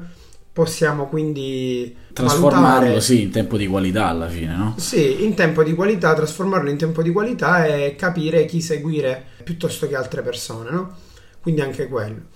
possiamo 0.52 1.08
quindi 1.08 1.96
trasformarlo 2.12 3.00
valutare, 3.00 3.00
sì, 3.00 3.22
in 3.22 3.30
tempo 3.30 3.56
di 3.56 3.66
qualità 3.66 4.06
alla 4.06 4.28
fine, 4.28 4.56
no? 4.56 4.76
Sì, 4.78 5.24
in 5.24 5.34
tempo 5.34 5.62
di 5.62 5.74
qualità, 5.74 6.14
trasformarlo 6.14 6.70
in 6.70 6.78
tempo 6.78 7.02
di 7.02 7.10
qualità 7.12 7.64
e 7.66 7.94
capire 7.96 8.44
chi 8.46 8.60
seguire 8.60 9.22
piuttosto 9.44 9.86
che 9.88 9.96
altre 9.96 10.22
persone, 10.22 10.70
no? 10.70 10.96
Quindi 11.40 11.60
anche 11.60 11.86
quello. 11.88 12.28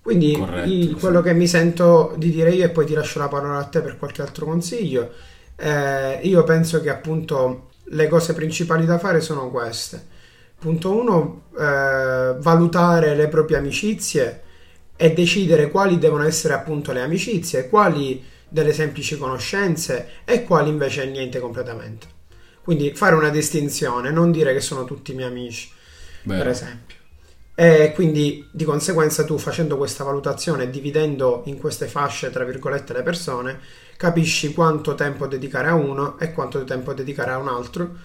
Quindi 0.00 0.32
Corretto, 0.32 0.68
il- 0.68 0.96
quello 0.96 1.18
sì. 1.18 1.24
che 1.24 1.32
mi 1.34 1.46
sento 1.46 2.14
di 2.16 2.30
dire 2.30 2.50
io 2.52 2.64
e 2.64 2.70
poi 2.70 2.86
ti 2.86 2.94
lascio 2.94 3.18
la 3.20 3.28
parola 3.28 3.58
a 3.58 3.64
te 3.64 3.80
per 3.82 3.98
qualche 3.98 4.22
altro 4.22 4.46
consiglio. 4.46 5.10
eh, 5.56 6.18
io 6.24 6.42
penso 6.44 6.80
che 6.80 6.88
appunto 6.90 7.68
le 7.84 8.08
cose 8.08 8.32
principali 8.34 8.84
da 8.84 8.98
fare 8.98 9.20
sono 9.20 9.48
queste. 9.50 10.04
Punto 10.58 10.90
uno, 10.92 11.42
eh, 11.56 12.34
valutare 12.38 13.14
le 13.14 13.28
proprie 13.28 13.58
amicizie 13.58 14.42
e 14.96 15.12
decidere 15.12 15.70
quali 15.70 15.98
devono 15.98 16.24
essere 16.24 16.54
appunto 16.54 16.92
le 16.92 17.00
amicizie, 17.00 17.68
quali 17.68 18.22
delle 18.48 18.72
semplici 18.72 19.16
conoscenze 19.16 20.08
e 20.24 20.44
quali 20.44 20.68
invece 20.68 21.06
niente 21.06 21.40
completamente. 21.40 22.06
Quindi 22.62 22.92
fare 22.94 23.14
una 23.14 23.30
distinzione, 23.30 24.10
non 24.10 24.30
dire 24.30 24.52
che 24.52 24.60
sono 24.60 24.84
tutti 24.84 25.14
miei 25.14 25.28
amici, 25.28 25.70
per 26.22 26.36
Vero. 26.36 26.50
esempio. 26.50 26.96
E 27.54 27.92
quindi 27.94 28.48
di 28.50 28.64
conseguenza 28.64 29.24
tu 29.24 29.36
facendo 29.38 29.76
questa 29.76 30.04
valutazione, 30.04 30.70
dividendo 30.70 31.42
in 31.46 31.58
queste 31.58 31.86
fasce, 31.86 32.30
tra 32.30 32.44
virgolette, 32.44 32.92
le 32.92 33.02
persone, 33.02 33.60
capisci 33.96 34.52
quanto 34.52 34.94
tempo 34.94 35.26
dedicare 35.26 35.68
a 35.68 35.74
uno 35.74 36.18
e 36.18 36.32
quanto 36.32 36.62
tempo 36.64 36.94
dedicare 36.94 37.32
a 37.32 37.38
un 37.38 37.48
altro 37.48 37.96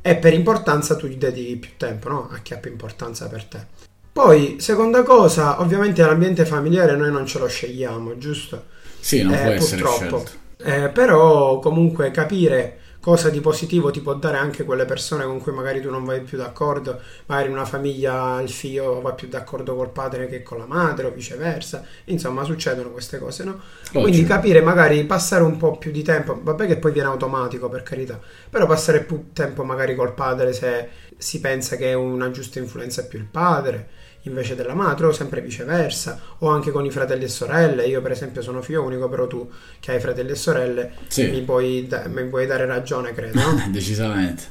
e 0.00 0.16
per 0.16 0.32
importanza 0.32 0.96
tu 0.96 1.06
gli 1.06 1.16
dedichi 1.16 1.56
più 1.56 1.70
tempo, 1.76 2.08
no? 2.08 2.28
A 2.30 2.38
chi 2.38 2.54
ha 2.54 2.58
più 2.58 2.70
importanza 2.70 3.28
per 3.28 3.44
te. 3.44 3.87
Poi, 4.12 4.60
seconda 4.60 5.02
cosa, 5.04 5.60
ovviamente 5.60 6.02
l'ambiente 6.02 6.44
familiare 6.44 6.96
noi 6.96 7.10
non 7.12 7.24
ce 7.26 7.38
lo 7.38 7.46
scegliamo, 7.46 8.18
giusto? 8.18 8.66
Sì, 8.98 9.22
non 9.22 9.34
Eh, 9.34 9.38
può 9.38 9.54
purtroppo. 9.54 10.24
Eh, 10.60 10.88
però 10.90 11.60
comunque 11.60 12.10
capire 12.10 12.80
cosa 13.00 13.30
di 13.30 13.40
positivo 13.40 13.90
ti 13.90 14.00
può 14.00 14.14
dare 14.14 14.36
anche 14.38 14.64
quelle 14.64 14.84
persone 14.84 15.24
con 15.24 15.40
cui 15.40 15.52
magari 15.52 15.80
tu 15.80 15.88
non 15.90 16.04
vai 16.04 16.20
più 16.22 16.36
d'accordo, 16.36 17.00
magari 17.26 17.48
in 17.48 17.54
una 17.54 17.64
famiglia 17.64 18.40
il 18.40 18.50
figlio 18.50 19.00
va 19.00 19.12
più 19.14 19.28
d'accordo 19.28 19.76
col 19.76 19.92
padre 19.92 20.26
che 20.28 20.42
con 20.42 20.58
la 20.58 20.66
madre 20.66 21.06
o 21.06 21.12
viceversa, 21.12 21.84
insomma 22.06 22.42
succedono 22.44 22.90
queste 22.90 23.18
cose, 23.18 23.44
no? 23.44 23.60
Quindi 24.00 24.22
Logico. 24.22 24.26
capire 24.26 24.60
magari 24.62 25.04
passare 25.04 25.44
un 25.44 25.56
po' 25.56 25.78
più 25.78 25.92
di 25.92 26.02
tempo, 26.02 26.38
vabbè 26.42 26.66
che 26.66 26.78
poi 26.78 26.92
viene 26.92 27.08
automatico 27.08 27.68
per 27.68 27.82
carità, 27.84 28.20
però 28.50 28.66
passare 28.66 29.04
più 29.04 29.30
tempo 29.32 29.62
magari 29.64 29.94
col 29.94 30.14
padre 30.14 30.52
se 30.52 30.88
si 31.16 31.40
pensa 31.40 31.76
che 31.76 31.94
una 31.94 32.30
giusta 32.30 32.58
influenza 32.58 33.02
è 33.02 33.06
più 33.06 33.18
il 33.18 33.26
padre 33.26 33.88
invece 34.28 34.54
della 34.54 34.74
madre 34.74 35.06
o 35.06 35.12
sempre 35.12 35.40
viceversa 35.40 36.20
o 36.38 36.48
anche 36.48 36.70
con 36.70 36.84
i 36.84 36.90
fratelli 36.90 37.24
e 37.24 37.28
sorelle 37.28 37.86
io 37.86 38.00
per 38.02 38.12
esempio 38.12 38.42
sono 38.42 38.62
figlio 38.62 38.82
unico 38.82 39.08
però 39.08 39.26
tu 39.26 39.48
che 39.80 39.92
hai 39.92 40.00
fratelli 40.00 40.30
e 40.30 40.34
sorelle 40.36 40.92
Sì. 41.08 41.28
mi, 41.30 41.42
puoi 41.42 41.86
da- 41.86 42.04
mi 42.08 42.24
puoi 42.24 42.46
dare 42.46 42.66
ragione 42.66 43.12
credo 43.12 43.40
no? 43.40 43.64
Decisamente. 43.70 44.44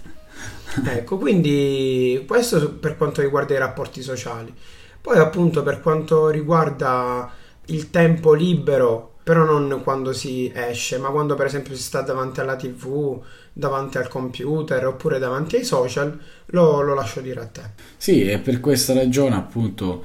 ecco 0.86 1.18
quindi 1.18 2.24
questo 2.28 2.72
per 2.74 2.98
quanto 2.98 3.22
riguarda 3.22 3.54
i 3.54 3.58
rapporti 3.58 4.02
sociali 4.02 4.54
poi 5.02 5.18
appunto 5.18 5.64
per 5.64 5.80
quanto 5.82 6.28
riguarda 6.30 7.32
il 7.68 7.90
tempo 7.90 8.34
libero 8.34 9.07
però 9.28 9.44
non 9.44 9.82
quando 9.84 10.14
si 10.14 10.50
esce 10.56 10.98
ma 11.00 11.10
quando 11.10 11.36
per 11.36 11.48
esempio 11.48 11.76
si 11.76 11.82
sta 11.82 12.00
davanti 12.00 12.40
alla 12.40 12.56
tv 12.56 13.22
davanti 13.52 13.98
al 13.98 14.08
computer 14.08 14.88
oppure 14.88 15.20
davanti 15.20 15.58
ai 15.58 15.66
social 15.66 16.18
lo, 16.46 16.80
lo 16.80 16.94
lascio 16.94 17.20
dire 17.20 17.42
a 17.42 17.46
te 17.46 17.62
Sì, 17.98 18.26
e 18.26 18.40
per 18.40 18.62
questa 18.62 18.94
ragione, 18.94 19.36
appunto, 19.36 20.02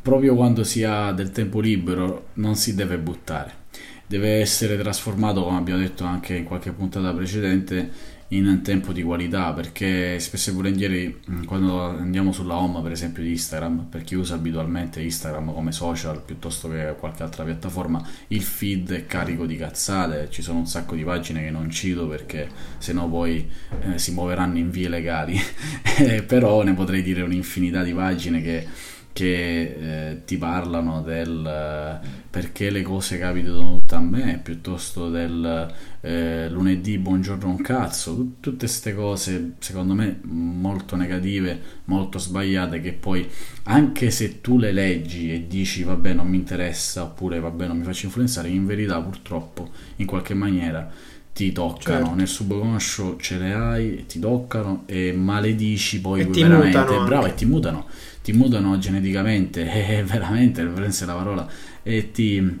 proprio 0.00 0.34
quando 0.34 0.64
si 0.64 0.84
ha 0.84 1.12
del 1.12 1.32
tempo 1.32 1.60
libero 1.60 2.28
non 2.34 2.54
si 2.54 2.74
deve 2.74 2.96
buttare. 2.96 3.60
Deve 4.06 4.40
essere 4.40 4.78
trasformato, 4.78 5.42
come 5.42 5.58
abbiamo 5.58 5.80
detto 5.80 6.04
anche 6.04 6.36
in 6.36 6.44
qualche 6.44 6.72
puntata 6.72 7.12
precedente, 7.12 7.90
in 8.36 8.62
tempo 8.62 8.92
di 8.92 9.02
qualità, 9.02 9.52
perché 9.52 10.18
spesso 10.18 10.50
e 10.50 10.52
volentieri 10.52 11.20
mh, 11.24 11.44
quando 11.44 11.80
andiamo 11.80 12.32
sulla 12.32 12.56
home, 12.56 12.80
per 12.82 12.92
esempio, 12.92 13.22
di 13.22 13.30
Instagram, 13.30 13.86
per 13.90 14.02
chi 14.04 14.14
usa 14.14 14.34
abitualmente 14.34 15.02
Instagram 15.02 15.52
come 15.52 15.72
social 15.72 16.22
piuttosto 16.22 16.68
che 16.68 16.94
qualche 16.98 17.22
altra 17.22 17.44
piattaforma, 17.44 18.02
il 18.28 18.42
feed 18.42 18.92
è 18.92 19.06
carico 19.06 19.46
di 19.46 19.56
cazzate, 19.56 20.28
ci 20.30 20.42
sono 20.42 20.58
un 20.58 20.66
sacco 20.66 20.94
di 20.94 21.04
pagine 21.04 21.42
che 21.42 21.50
non 21.50 21.70
cito 21.70 22.06
perché 22.08 22.48
sennò 22.78 23.08
poi 23.08 23.48
eh, 23.80 23.98
si 23.98 24.12
muoveranno 24.12 24.58
in 24.58 24.70
vie 24.70 24.88
legali. 24.88 25.38
Eh, 25.94 26.22
però 26.22 26.62
ne 26.62 26.72
potrei 26.72 27.02
dire 27.02 27.20
un'infinità 27.20 27.82
di 27.82 27.92
pagine 27.92 28.40
che, 28.40 28.66
che, 29.12 30.10
eh, 30.10 30.24
ti 30.24 30.36
parlano 30.36 31.02
del 31.02 31.46
eh, 31.46 32.20
perché 32.30 32.70
le 32.70 32.82
cose 32.82 33.18
capitano 33.18 33.78
tutte 33.78 33.94
a 33.94 34.00
me 34.00 34.40
piuttosto 34.42 35.10
del 35.10 35.70
eh, 36.00 36.48
lunedì 36.50 36.98
buongiorno 36.98 37.48
un 37.48 37.60
cazzo. 37.60 38.14
Tut- 38.14 38.40
tutte 38.40 38.56
queste 38.58 38.94
cose 38.94 39.52
secondo 39.58 39.94
me 39.94 40.20
molto 40.22 40.96
negative 40.96 41.60
molto 41.84 42.18
sbagliate 42.18 42.80
che 42.80 42.92
poi 42.92 43.28
anche 43.64 44.10
se 44.10 44.40
tu 44.40 44.58
le 44.58 44.72
leggi 44.72 45.32
e 45.32 45.46
dici 45.46 45.82
vabbè 45.82 46.14
non 46.14 46.26
mi 46.26 46.38
interessa 46.38 47.02
oppure 47.02 47.38
vabbè 47.38 47.66
non 47.66 47.78
mi 47.78 47.84
faccio 47.84 48.06
influenzare 48.06 48.48
in 48.48 48.66
verità 48.66 49.00
purtroppo 49.00 49.70
in 49.96 50.06
qualche 50.06 50.34
maniera 50.34 50.90
ti 51.32 51.50
toccano 51.52 51.98
Certo. 51.98 52.14
nel 52.14 52.28
subconscio 52.28 53.16
ce 53.18 53.38
le 53.38 53.52
hai 53.54 54.04
ti 54.06 54.18
toccano 54.18 54.84
e 54.86 55.12
maledici 55.12 56.00
poi 56.00 56.20
E 56.20 56.26
veramente 56.26 57.00
bravo 57.00 57.24
anche. 57.24 57.28
e 57.28 57.34
ti 57.34 57.46
mutano 57.46 57.86
ti 58.22 58.32
mutano 58.32 58.78
geneticamente 58.78 59.62
eh, 59.98 60.04
veramente 60.04 60.62
pensa 60.64 61.06
la 61.06 61.14
parola 61.14 61.48
e 61.82 62.10
ti 62.10 62.60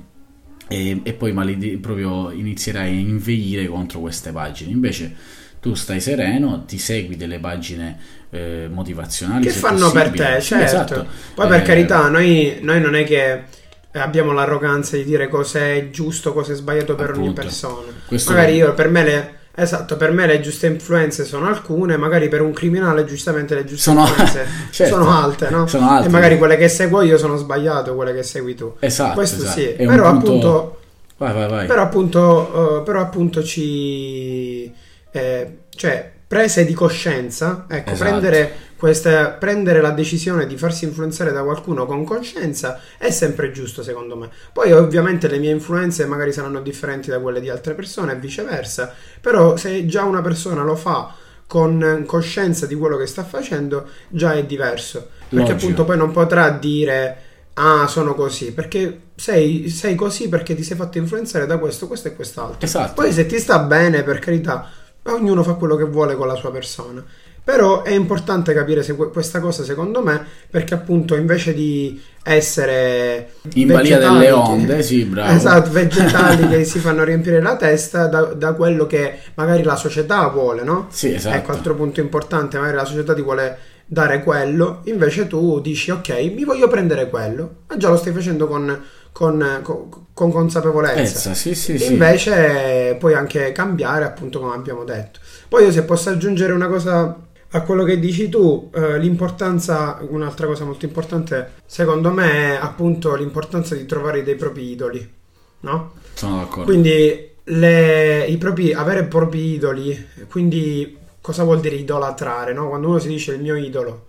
e, 0.68 1.00
e 1.02 1.12
poi 1.12 1.32
maledi- 1.32 1.76
proprio 1.78 2.30
inizierai 2.30 2.88
a 2.96 3.00
inveire 3.00 3.66
contro 3.66 4.00
queste 4.00 4.32
pagine 4.32 4.70
invece 4.70 5.14
tu 5.60 5.74
stai 5.74 6.00
sereno 6.00 6.64
ti 6.64 6.78
segui 6.78 7.16
delle 7.16 7.38
pagine 7.38 7.98
eh, 8.30 8.68
motivazionali 8.72 9.46
che 9.46 9.50
fanno 9.50 9.90
per 9.92 10.10
possibile. 10.10 10.36
te, 10.36 10.40
Sì, 10.40 10.48
certo. 10.56 10.64
esatto. 10.64 11.06
Poi 11.34 11.46
per 11.48 11.60
Eh, 11.60 11.62
carità, 11.62 12.08
noi, 12.08 12.58
noi 12.62 12.80
non 12.80 12.94
è 12.94 13.04
che 13.04 13.44
abbiamo 13.92 14.32
l'arroganza 14.32 14.96
di 14.96 15.04
dire 15.04 15.28
cosa 15.28 15.58
è 15.60 15.90
giusto, 15.90 16.32
cosa 16.32 16.52
è 16.52 16.54
sbagliato 16.54 16.94
per 16.94 17.10
ogni 17.10 17.18
Appunto. 17.28 17.40
persona. 17.42 17.92
Questo 18.06 18.32
magari 18.32 18.54
io, 18.56 18.72
per 18.74 18.88
me 18.88 19.04
le... 19.04 19.36
Esatto, 19.54 19.98
per 19.98 20.12
me 20.12 20.26
le 20.26 20.40
giuste 20.40 20.66
influenze 20.66 21.26
sono 21.26 21.46
alcune, 21.46 21.98
magari 21.98 22.28
per 22.28 22.40
un 22.40 22.54
criminale 22.54 23.04
giustamente 23.04 23.54
le 23.54 23.66
giuste 23.66 23.82
Sono- 23.90 24.00
influenze 24.06 24.46
certo. 24.72 24.94
sono 24.94 25.10
alte, 25.22 25.50
no? 25.50 25.66
Sono 25.66 25.90
alte. 25.90 26.08
E 26.08 26.10
magari 26.10 26.38
quelle 26.38 26.56
che 26.56 26.68
seguo 26.68 27.02
io 27.02 27.18
sono 27.18 27.36
sbagliate, 27.36 27.94
quelle 27.94 28.14
che 28.14 28.22
segui 28.22 28.54
tu. 28.54 28.74
esatto, 28.78 29.12
Questo 29.12 29.42
esatto. 29.42 29.60
sì, 29.60 29.66
È 29.74 29.84
però 29.86 30.10
punto- 30.10 30.26
appunto 30.26 30.80
vai 31.18 31.34
vai 31.34 31.48
vai 31.50 31.66
però 31.66 31.82
appunto, 31.82 32.78
eh, 32.80 32.82
però 32.82 33.00
appunto 33.02 33.42
ci... 33.44 34.72
eh, 35.10 35.56
cioè, 35.76 36.10
prese 36.26 36.64
di 36.64 36.72
coscienza, 36.72 37.66
ecco, 37.68 37.90
Esatto. 37.90 38.08
prendere, 38.08 38.52
questa, 38.82 39.28
prendere 39.28 39.80
la 39.80 39.92
decisione 39.92 40.44
di 40.44 40.56
farsi 40.56 40.86
influenzare 40.86 41.30
da 41.30 41.44
qualcuno 41.44 41.86
con 41.86 42.02
coscienza 42.02 42.80
è 42.98 43.12
sempre 43.12 43.52
giusto 43.52 43.80
secondo 43.80 44.16
me. 44.16 44.28
Poi 44.52 44.72
ovviamente 44.72 45.28
le 45.28 45.38
mie 45.38 45.52
influenze 45.52 46.04
magari 46.04 46.32
saranno 46.32 46.60
differenti 46.60 47.08
da 47.08 47.20
quelle 47.20 47.40
di 47.40 47.48
altre 47.48 47.74
persone 47.74 48.10
e 48.10 48.16
viceversa, 48.16 48.92
però 49.20 49.56
se 49.56 49.86
già 49.86 50.02
una 50.02 50.20
persona 50.20 50.64
lo 50.64 50.74
fa 50.74 51.14
con 51.46 52.02
coscienza 52.06 52.66
di 52.66 52.74
quello 52.74 52.96
che 52.96 53.06
sta 53.06 53.22
facendo, 53.22 53.86
già 54.08 54.32
è 54.32 54.44
diverso. 54.44 55.10
Perché 55.28 55.36
Logico. 55.36 55.52
appunto 55.52 55.84
poi 55.84 55.96
non 55.96 56.10
potrà 56.10 56.50
dire 56.50 57.16
ah 57.54 57.86
sono 57.86 58.16
così, 58.16 58.52
perché 58.52 59.00
sei, 59.14 59.68
sei 59.68 59.94
così 59.94 60.28
perché 60.28 60.56
ti 60.56 60.64
sei 60.64 60.76
fatto 60.76 60.98
influenzare 60.98 61.46
da 61.46 61.58
questo, 61.58 61.86
questo 61.86 62.08
e 62.08 62.16
quest'altro. 62.16 62.66
Esatto. 62.66 62.94
Poi 63.00 63.12
se 63.12 63.26
ti 63.26 63.38
sta 63.38 63.60
bene, 63.60 64.02
per 64.02 64.18
carità, 64.18 64.68
ognuno 65.04 65.44
fa 65.44 65.52
quello 65.52 65.76
che 65.76 65.84
vuole 65.84 66.16
con 66.16 66.26
la 66.26 66.34
sua 66.34 66.50
persona. 66.50 67.04
Però 67.44 67.82
è 67.82 67.90
importante 67.90 68.54
capire 68.54 68.82
se 68.84 68.94
que- 68.94 69.10
questa 69.10 69.40
cosa, 69.40 69.64
secondo 69.64 70.00
me, 70.00 70.24
perché 70.48 70.74
appunto 70.74 71.16
invece 71.16 71.52
di 71.54 72.00
essere 72.22 73.32
in 73.54 73.66
balia 73.68 73.98
delle 73.98 74.26
che- 74.26 74.30
onde 74.30 74.82
sì 74.82 75.04
bravo 75.04 75.32
Esatto, 75.32 75.70
vegetali 75.72 76.46
che 76.48 76.64
si 76.64 76.78
fanno 76.78 77.02
riempire 77.02 77.40
la 77.42 77.56
testa 77.56 78.06
da, 78.06 78.22
da 78.26 78.52
quello 78.52 78.86
che 78.86 79.18
magari 79.34 79.62
la 79.64 79.74
società 79.76 80.26
vuole, 80.28 80.62
no? 80.62 80.86
sì 80.90 81.12
esatto 81.14 81.36
Ecco, 81.36 81.50
altro 81.52 81.74
punto 81.74 82.00
importante, 82.00 82.58
magari 82.58 82.76
la 82.76 82.84
società 82.84 83.12
ti 83.14 83.22
vuole 83.22 83.58
dare 83.86 84.22
quello, 84.22 84.80
invece 84.84 85.26
tu 85.26 85.60
dici 85.60 85.90
ok, 85.90 86.10
mi 86.34 86.44
voglio 86.44 86.68
prendere 86.68 87.10
quello, 87.10 87.56
ma 87.68 87.76
già 87.76 87.88
lo 87.88 87.96
stai 87.96 88.12
facendo 88.12 88.46
con, 88.46 88.80
con- 89.10 89.58
con- 89.62 89.88
con 90.14 90.30
consapevolezza. 90.30 91.00
Ezza, 91.00 91.34
sì 91.34 91.54
sì 91.54 91.76
sì 91.78 91.92
Invece 91.92 92.96
puoi 93.00 93.14
anche 93.14 93.50
cambiare, 93.52 94.04
appunto 94.04 94.38
come 94.40 94.54
abbiamo 94.54 94.84
detto. 94.84 95.18
Poi 95.48 95.64
io 95.64 95.72
se 95.72 95.82
posso 95.82 96.10
aggiungere 96.10 96.52
una 96.52 96.68
cosa 96.68 97.14
a 97.54 97.60
quello 97.62 97.84
che 97.84 97.98
dici 97.98 98.28
tu, 98.28 98.70
eh, 98.74 98.98
l'importanza, 98.98 99.98
un'altra 100.08 100.46
cosa 100.46 100.64
molto 100.64 100.86
importante, 100.86 101.52
secondo 101.66 102.10
me, 102.10 102.54
è 102.54 102.58
appunto 102.60 103.14
l'importanza 103.14 103.74
di 103.74 103.84
trovare 103.84 104.22
dei 104.22 104.36
propri 104.36 104.70
idoli, 104.70 105.12
no? 105.60 105.92
Sono 106.14 106.38
d'accordo. 106.38 106.64
Quindi 106.64 107.30
le, 107.44 108.24
i 108.26 108.36
propri, 108.38 108.72
avere 108.72 109.04
propri 109.04 109.52
idoli, 109.52 110.06
quindi 110.30 110.96
cosa 111.20 111.44
vuol 111.44 111.60
dire 111.60 111.76
idolatrare, 111.76 112.54
no? 112.54 112.68
Quando 112.68 112.88
uno 112.88 112.98
si 112.98 113.08
dice 113.08 113.34
il 113.34 113.42
mio 113.42 113.54
idolo, 113.54 114.06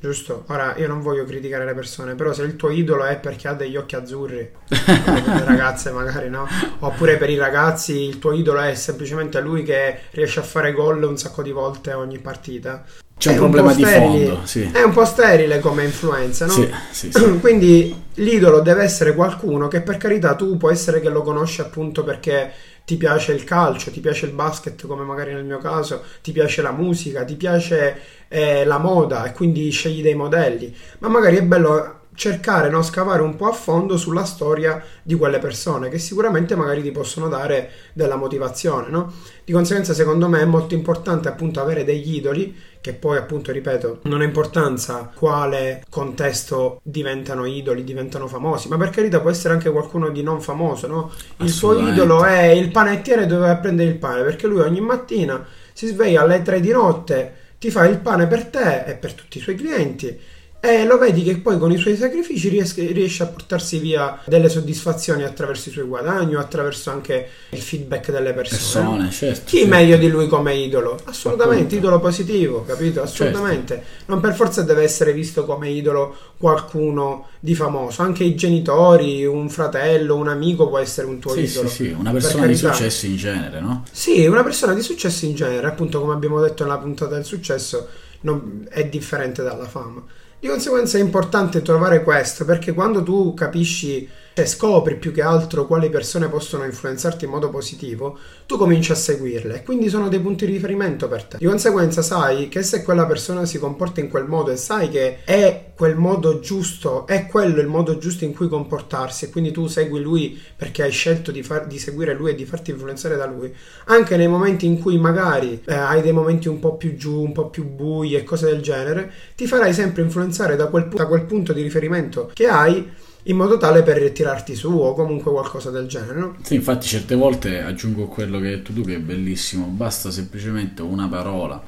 giusto? 0.00 0.44
Ora 0.48 0.74
io 0.78 0.88
non 0.88 1.02
voglio 1.02 1.24
criticare 1.24 1.64
le 1.64 1.74
persone, 1.74 2.14
però 2.14 2.32
se 2.32 2.42
il 2.42 2.56
tuo 2.56 2.70
idolo 2.70 3.04
è 3.04 3.18
perché 3.18 3.48
ha 3.48 3.52
degli 3.52 3.76
occhi 3.76 3.96
azzurri, 3.96 4.50
le 4.68 5.44
ragazze 5.44 5.90
magari 5.90 6.30
no, 6.30 6.48
oppure 6.78 7.16
per 7.18 7.28
i 7.28 7.36
ragazzi 7.36 8.02
il 8.02 8.18
tuo 8.18 8.32
idolo 8.32 8.60
è 8.60 8.74
semplicemente 8.74 9.40
lui 9.40 9.62
che 9.62 9.98
riesce 10.12 10.40
a 10.40 10.44
fare 10.44 10.72
gol 10.72 11.02
un 11.02 11.18
sacco 11.18 11.42
di 11.42 11.52
volte 11.52 11.92
ogni 11.92 12.18
partita. 12.18 12.82
C'è 13.20 13.32
un 13.32 13.36
problema 13.36 13.74
di 13.74 13.84
fondo, 13.84 14.40
sì. 14.44 14.70
È 14.72 14.82
un 14.82 14.92
po' 14.92 15.04
sterile 15.04 15.60
come 15.60 15.84
influenza, 15.84 16.46
no? 16.46 16.52
Sì, 16.52 16.72
sì, 16.90 17.10
sì. 17.12 17.36
Quindi 17.38 17.94
l'idolo 18.14 18.60
deve 18.60 18.82
essere 18.82 19.14
qualcuno 19.14 19.68
che 19.68 19.82
per 19.82 19.98
carità 19.98 20.34
tu 20.34 20.56
può 20.56 20.70
essere 20.70 21.00
che 21.00 21.10
lo 21.10 21.20
conosci 21.20 21.60
appunto 21.60 22.02
perché 22.02 22.50
ti 22.90 22.96
piace 22.96 23.30
il 23.30 23.44
calcio, 23.44 23.92
ti 23.92 24.00
piace 24.00 24.26
il 24.26 24.32
basket 24.32 24.84
come 24.84 25.04
magari 25.04 25.32
nel 25.32 25.44
mio 25.44 25.58
caso, 25.58 26.02
ti 26.22 26.32
piace 26.32 26.60
la 26.60 26.72
musica, 26.72 27.22
ti 27.24 27.36
piace 27.36 28.00
eh, 28.26 28.64
la 28.64 28.78
moda 28.78 29.26
e 29.26 29.32
quindi 29.32 29.70
scegli 29.70 30.02
dei 30.02 30.16
modelli, 30.16 30.76
ma 30.98 31.06
magari 31.06 31.36
è 31.36 31.42
bello 31.44 31.99
cercare, 32.20 32.68
no, 32.68 32.82
scavare 32.82 33.22
un 33.22 33.34
po' 33.34 33.46
a 33.46 33.52
fondo 33.52 33.96
sulla 33.96 34.24
storia 34.24 34.84
di 35.02 35.14
quelle 35.14 35.38
persone 35.38 35.88
che 35.88 35.98
sicuramente 35.98 36.54
magari 36.54 36.82
ti 36.82 36.90
possono 36.90 37.28
dare 37.28 37.70
della 37.94 38.16
motivazione, 38.16 38.90
no? 38.90 39.10
Di 39.42 39.52
conseguenza 39.52 39.94
secondo 39.94 40.28
me 40.28 40.42
è 40.42 40.44
molto 40.44 40.74
importante 40.74 41.28
appunto 41.28 41.62
avere 41.62 41.82
degli 41.82 42.16
idoli 42.16 42.54
che 42.82 42.92
poi 42.92 43.16
appunto 43.16 43.52
ripeto 43.52 44.00
non 44.02 44.20
ha 44.20 44.24
importanza 44.24 45.10
quale 45.14 45.82
contesto 45.88 46.80
diventano 46.82 47.46
idoli, 47.46 47.84
diventano 47.84 48.26
famosi, 48.26 48.68
ma 48.68 48.76
per 48.76 48.90
carità 48.90 49.18
può 49.20 49.30
essere 49.30 49.54
anche 49.54 49.70
qualcuno 49.70 50.10
di 50.10 50.22
non 50.22 50.42
famoso, 50.42 50.86
no? 50.88 51.10
Il 51.38 51.48
suo 51.48 51.88
idolo 51.88 52.22
è 52.26 52.48
il 52.48 52.70
panettiere 52.70 53.24
dove 53.24 53.46
va 53.46 53.50
a 53.52 53.56
prendere 53.56 53.88
il 53.88 53.96
pane, 53.96 54.24
perché 54.24 54.46
lui 54.46 54.60
ogni 54.60 54.82
mattina 54.82 55.42
si 55.72 55.86
sveglia 55.86 56.20
alle 56.20 56.42
3 56.42 56.60
di 56.60 56.70
notte, 56.70 57.34
ti 57.58 57.70
fa 57.70 57.86
il 57.86 57.96
pane 57.98 58.26
per 58.26 58.44
te 58.44 58.84
e 58.84 58.92
per 58.92 59.14
tutti 59.14 59.38
i 59.38 59.40
suoi 59.40 59.54
clienti 59.54 60.38
e 60.62 60.84
lo 60.84 60.98
vedi 60.98 61.22
che 61.22 61.38
poi 61.38 61.58
con 61.58 61.72
i 61.72 61.78
suoi 61.78 61.96
sacrifici 61.96 62.50
riesce, 62.50 62.92
riesce, 62.92 63.22
a 63.22 63.26
portarsi 63.26 63.78
via 63.78 64.20
delle 64.26 64.50
soddisfazioni 64.50 65.22
attraverso 65.22 65.70
i 65.70 65.72
suoi 65.72 65.86
guadagni 65.86 66.34
o 66.34 66.38
attraverso 66.38 66.90
anche 66.90 67.28
il 67.48 67.60
feedback 67.60 68.10
delle 68.10 68.34
persone. 68.34 68.58
persone 68.58 69.10
certo, 69.10 69.40
Chi 69.46 69.56
certo. 69.60 69.74
meglio 69.74 69.96
di 69.96 70.08
lui 70.10 70.28
come 70.28 70.54
idolo? 70.54 71.00
Assolutamente, 71.04 71.62
Appunto. 71.62 71.76
idolo 71.76 72.00
positivo, 72.00 72.64
capito? 72.64 73.00
Assolutamente. 73.00 73.74
Certo. 73.74 74.12
Non 74.12 74.20
per 74.20 74.34
forza 74.34 74.60
deve 74.60 74.82
essere 74.82 75.14
visto 75.14 75.46
come 75.46 75.70
idolo 75.70 76.14
qualcuno 76.36 77.28
di 77.40 77.54
famoso. 77.54 78.02
Anche 78.02 78.24
i 78.24 78.34
genitori, 78.34 79.24
un 79.24 79.48
fratello, 79.48 80.16
un 80.16 80.28
amico 80.28 80.68
può 80.68 80.76
essere 80.76 81.06
un 81.06 81.20
tuo 81.20 81.32
sì, 81.32 81.40
idolo. 81.40 81.68
Sì, 81.68 81.84
sì, 81.86 81.96
una 81.98 82.12
persona 82.12 82.44
di 82.44 82.54
successo 82.54 83.06
in 83.06 83.16
genere, 83.16 83.60
no? 83.60 83.84
Sì, 83.90 84.26
una 84.26 84.42
persona 84.42 84.74
di 84.74 84.82
successo 84.82 85.24
in 85.24 85.34
genere. 85.34 85.66
Appunto, 85.66 86.00
come 86.00 86.12
abbiamo 86.12 86.38
detto 86.38 86.64
nella 86.64 86.76
puntata 86.76 87.14
del 87.14 87.24
successo, 87.24 87.88
non, 88.20 88.66
è 88.68 88.84
differente 88.84 89.42
dalla 89.42 89.66
fama. 89.66 90.04
Di 90.40 90.48
conseguenza 90.48 90.96
è 90.96 91.02
importante 91.02 91.60
trovare 91.60 92.02
questo 92.02 92.46
perché 92.46 92.72
quando 92.72 93.02
tu 93.02 93.34
capisci 93.34 94.08
cioè 94.40 94.46
scopri 94.46 94.96
più 94.96 95.12
che 95.12 95.20
altro 95.20 95.66
quali 95.66 95.90
persone 95.90 96.28
possono 96.28 96.64
influenzarti 96.64 97.26
in 97.26 97.30
modo 97.30 97.50
positivo, 97.50 98.18
tu 98.46 98.56
cominci 98.56 98.90
a 98.90 98.94
seguirle 98.94 99.56
e 99.56 99.62
quindi 99.62 99.90
sono 99.90 100.08
dei 100.08 100.20
punti 100.20 100.46
di 100.46 100.52
riferimento 100.52 101.08
per 101.08 101.24
te. 101.24 101.36
Di 101.38 101.44
conseguenza 101.44 102.00
sai 102.00 102.48
che 102.48 102.62
se 102.62 102.82
quella 102.82 103.04
persona 103.04 103.44
si 103.44 103.58
comporta 103.58 104.00
in 104.00 104.08
quel 104.08 104.24
modo 104.24 104.50
e 104.50 104.56
sai 104.56 104.88
che 104.88 105.24
è 105.24 105.72
quel 105.74 105.96
modo 105.96 106.40
giusto, 106.40 107.06
è 107.06 107.26
quello 107.26 107.60
il 107.60 107.66
modo 107.66 107.98
giusto 107.98 108.24
in 108.24 108.32
cui 108.32 108.48
comportarsi 108.48 109.26
e 109.26 109.30
quindi 109.30 109.50
tu 109.50 109.66
segui 109.66 110.00
lui 110.00 110.40
perché 110.56 110.84
hai 110.84 110.90
scelto 110.90 111.30
di, 111.30 111.42
far, 111.42 111.66
di 111.66 111.78
seguire 111.78 112.14
lui 112.14 112.30
e 112.30 112.34
di 112.34 112.46
farti 112.46 112.70
influenzare 112.70 113.16
da 113.16 113.26
lui, 113.26 113.54
anche 113.86 114.16
nei 114.16 114.28
momenti 114.28 114.64
in 114.64 114.78
cui 114.78 114.96
magari 114.96 115.60
eh, 115.66 115.74
hai 115.74 116.00
dei 116.00 116.12
momenti 116.12 116.48
un 116.48 116.60
po' 116.60 116.76
più 116.76 116.96
giù, 116.96 117.20
un 117.20 117.32
po' 117.32 117.50
più 117.50 117.64
bui 117.64 118.14
e 118.14 118.24
cose 118.24 118.46
del 118.46 118.62
genere, 118.62 119.12
ti 119.36 119.46
farai 119.46 119.74
sempre 119.74 120.00
influenzare 120.00 120.56
da 120.56 120.68
quel, 120.68 120.88
da 120.88 121.06
quel 121.06 121.24
punto 121.24 121.52
di 121.52 121.60
riferimento 121.60 122.30
che 122.32 122.46
hai 122.46 123.08
in 123.24 123.36
modo 123.36 123.56
tale 123.56 123.82
per 123.82 124.10
tirarti 124.12 124.54
su 124.54 124.70
o 124.70 124.94
comunque 124.94 125.30
qualcosa 125.30 125.70
del 125.70 125.86
genere. 125.86 126.18
No? 126.18 126.36
Sì, 126.42 126.54
infatti 126.54 126.86
certe 126.86 127.14
volte 127.14 127.60
aggiungo 127.60 128.06
quello 128.06 128.38
che 128.38 128.46
hai 128.46 128.54
detto 128.56 128.72
tu 128.72 128.82
che 128.82 128.96
è 128.96 129.00
bellissimo, 129.00 129.66
basta 129.66 130.10
semplicemente 130.10 130.82
una 130.82 131.08
parola 131.08 131.62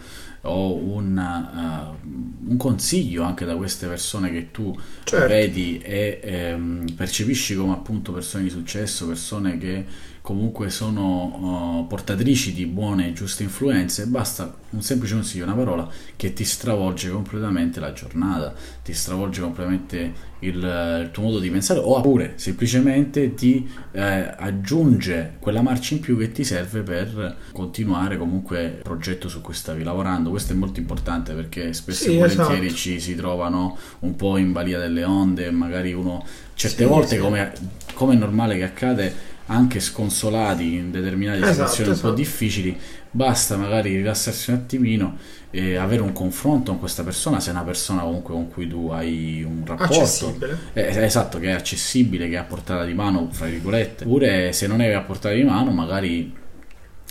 o 0.45 0.75
un, 0.75 1.17
uh, 1.17 2.51
un 2.51 2.57
consiglio 2.57 3.23
anche 3.23 3.45
da 3.45 3.55
queste 3.55 3.87
persone 3.87 4.33
che 4.33 4.51
tu 4.51 4.77
certo. 5.05 5.29
vedi 5.29 5.79
e 5.81 6.21
ehm, 6.23 6.95
percepisci 6.97 7.55
come 7.55 7.73
appunto 7.73 8.13
persone 8.13 8.45
di 8.45 8.51
successo, 8.51 9.07
persone 9.07 9.57
che 9.59 9.85
comunque 10.23 10.71
sono 10.71 11.81
uh, 11.81 11.87
portatrici 11.89 12.53
di 12.53 12.65
buone 12.67 13.09
e 13.09 13.13
giuste 13.13 13.43
influenze, 13.43 14.07
basta 14.07 14.55
un 14.71 14.81
semplice 14.81 15.15
consiglio, 15.15 15.45
una 15.45 15.55
parola 15.55 15.89
che 16.15 16.33
ti 16.33 16.45
stravolge 16.45 17.11
completamente 17.11 17.81
la 17.81 17.93
giornata, 17.93 18.55
ti 18.85 18.95
stravolge 18.95 19.41
completamente 19.41 20.31
il, 20.39 20.57
il 20.57 21.09
tuo 21.13 21.25
modo 21.25 21.41
di 21.41 21.51
pensare 21.51 21.81
oppure 21.83 22.35
semplicemente 22.37 23.35
ti 23.35 23.69
eh, 23.91 24.35
aggiunge 24.37 25.37
quella 25.41 25.61
marcia 25.61 25.95
in 25.95 26.01
più 26.01 26.17
che 26.17 26.31
ti 26.31 26.45
serve 26.45 26.83
per 26.83 27.37
continuare 27.53 28.17
comunque 28.17 28.63
il 28.63 28.83
progetto 28.83 29.29
su 29.29 29.41
cui 29.41 29.55
stavi 29.55 29.83
lavorando. 29.83 30.31
Questo 30.31 30.53
è 30.53 30.57
molto 30.57 30.79
importante 30.79 31.33
perché 31.35 31.73
spesso 31.73 32.05
sì, 32.05 32.15
e 32.15 32.19
volentieri 32.19 32.67
esatto. 32.67 32.81
ci 32.81 33.01
si 33.01 33.17
trovano 33.17 33.77
un 34.01 34.15
po' 34.15 34.37
in 34.37 34.53
balia 34.53 34.79
delle 34.79 35.03
onde, 35.03 35.51
magari 35.51 35.93
uno 35.93 36.25
certe 36.55 36.85
sì, 36.85 36.89
volte 36.89 37.17
sì. 37.17 37.19
Come, 37.19 37.53
come 37.95 38.15
è 38.15 38.17
normale 38.17 38.57
che 38.57 38.65
accade 38.65 39.31
anche 39.53 39.81
sconsolati 39.81 40.75
in 40.75 40.91
determinate 40.91 41.39
esatto, 41.39 41.53
situazioni 41.53 41.91
esatto. 41.91 42.09
un 42.09 42.15
po' 42.15 42.21
esatto. 42.21 42.37
difficili, 42.39 42.79
basta 43.11 43.57
magari 43.57 43.97
rilassarsi 43.97 44.51
un 44.51 44.57
attimino 44.57 45.17
e 45.51 45.77
avere 45.77 46.01
un 46.01 46.13
confronto 46.13 46.71
con 46.71 46.81
questa 46.81 47.03
persona, 47.03 47.39
se 47.39 47.51
è 47.51 47.53
una 47.53 47.63
persona 47.63 48.03
comunque 48.03 48.33
con 48.33 48.49
cui 48.49 48.67
tu 48.67 48.89
hai 48.89 49.43
un 49.43 49.63
rapporto 49.67 50.01
accessibile. 50.01 50.59
Eh, 50.73 51.05
esatto, 51.05 51.39
che 51.39 51.49
è 51.49 51.53
accessibile, 51.53 52.29
che 52.29 52.35
è 52.35 52.39
a 52.39 52.45
portata 52.45 52.85
di 52.85 52.95
mano, 52.95 53.29
fra 53.31 53.47
virgolette, 53.47 54.05
oppure 54.05 54.53
se 54.53 54.67
non 54.67 54.81
è 54.81 54.91
a 54.93 55.03
portata 55.03 55.35
di 55.35 55.45
mano, 55.45 55.71
magari 55.71 56.41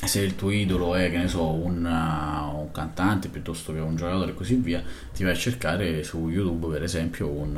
se 0.08 0.20
il 0.22 0.36
tuo 0.36 0.50
idolo 0.50 0.96
è, 0.96 1.12
che 1.12 1.18
ne 1.18 1.28
so, 1.28 1.52
un, 1.52 1.86
uh, 1.86 2.60
un, 2.60 2.72
cantante 2.72 3.28
piuttosto 3.28 3.72
che 3.72 3.80
un 3.80 3.96
giocatore 3.96 4.32
e 4.32 4.34
così 4.34 4.56
via, 4.56 4.84
ti 5.14 5.24
vai 5.24 5.34
a 5.34 5.36
cercare 5.36 6.04
su 6.04 6.28
YouTube, 6.28 6.68
per 6.74 6.84
esempio, 6.84 7.28
un, 7.28 7.56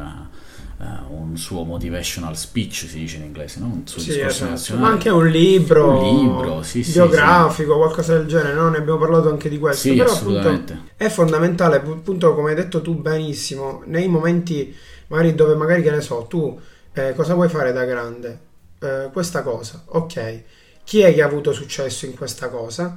uh, 0.77 1.13
un 1.13 1.37
suo 1.37 1.63
motivational 1.63 2.35
speech, 2.35 2.85
si 2.89 2.99
dice 2.99 3.17
in 3.17 3.23
inglese, 3.23 3.59
no? 3.59 3.67
un 3.67 3.87
suo 3.87 4.01
sì, 4.01 4.09
discorso 4.09 4.35
esatto. 4.35 4.49
nazionale. 4.51 4.87
Ma 4.87 4.93
anche 4.93 5.09
un 5.09 5.27
libro, 5.27 5.99
un 5.99 6.19
libro 6.19 6.63
sì, 6.63 6.81
biografico, 6.81 7.71
sì, 7.71 7.77
qualcosa 7.77 8.17
del 8.17 8.27
genere, 8.27 8.53
no? 8.53 8.69
Ne 8.69 8.77
abbiamo 8.77 8.99
parlato 8.99 9.29
anche 9.29 9.47
di 9.47 9.57
questo. 9.57 9.87
Sì, 9.87 9.95
Però 9.95 10.11
assolutamente. 10.11 10.73
Appunto, 10.73 10.91
è 10.97 11.09
fondamentale, 11.09 11.77
appunto, 11.77 12.35
come 12.35 12.49
hai 12.49 12.55
detto 12.55 12.81
tu 12.81 12.99
benissimo, 12.99 13.83
nei 13.85 14.09
momenti 14.09 14.75
magari 15.07 15.33
dove 15.33 15.55
magari, 15.55 15.81
che 15.81 15.91
ne 15.91 16.01
so, 16.01 16.25
tu 16.27 16.59
eh, 16.91 17.13
cosa 17.15 17.35
vuoi 17.35 17.47
fare 17.47 17.71
da 17.71 17.85
grande? 17.85 18.39
Eh, 18.79 19.09
questa 19.13 19.43
cosa, 19.43 19.81
ok 19.85 20.43
chi 20.83 21.01
è 21.01 21.13
che 21.13 21.21
ha 21.21 21.25
avuto 21.25 21.53
successo 21.53 22.05
in 22.05 22.15
questa 22.15 22.49
cosa, 22.49 22.95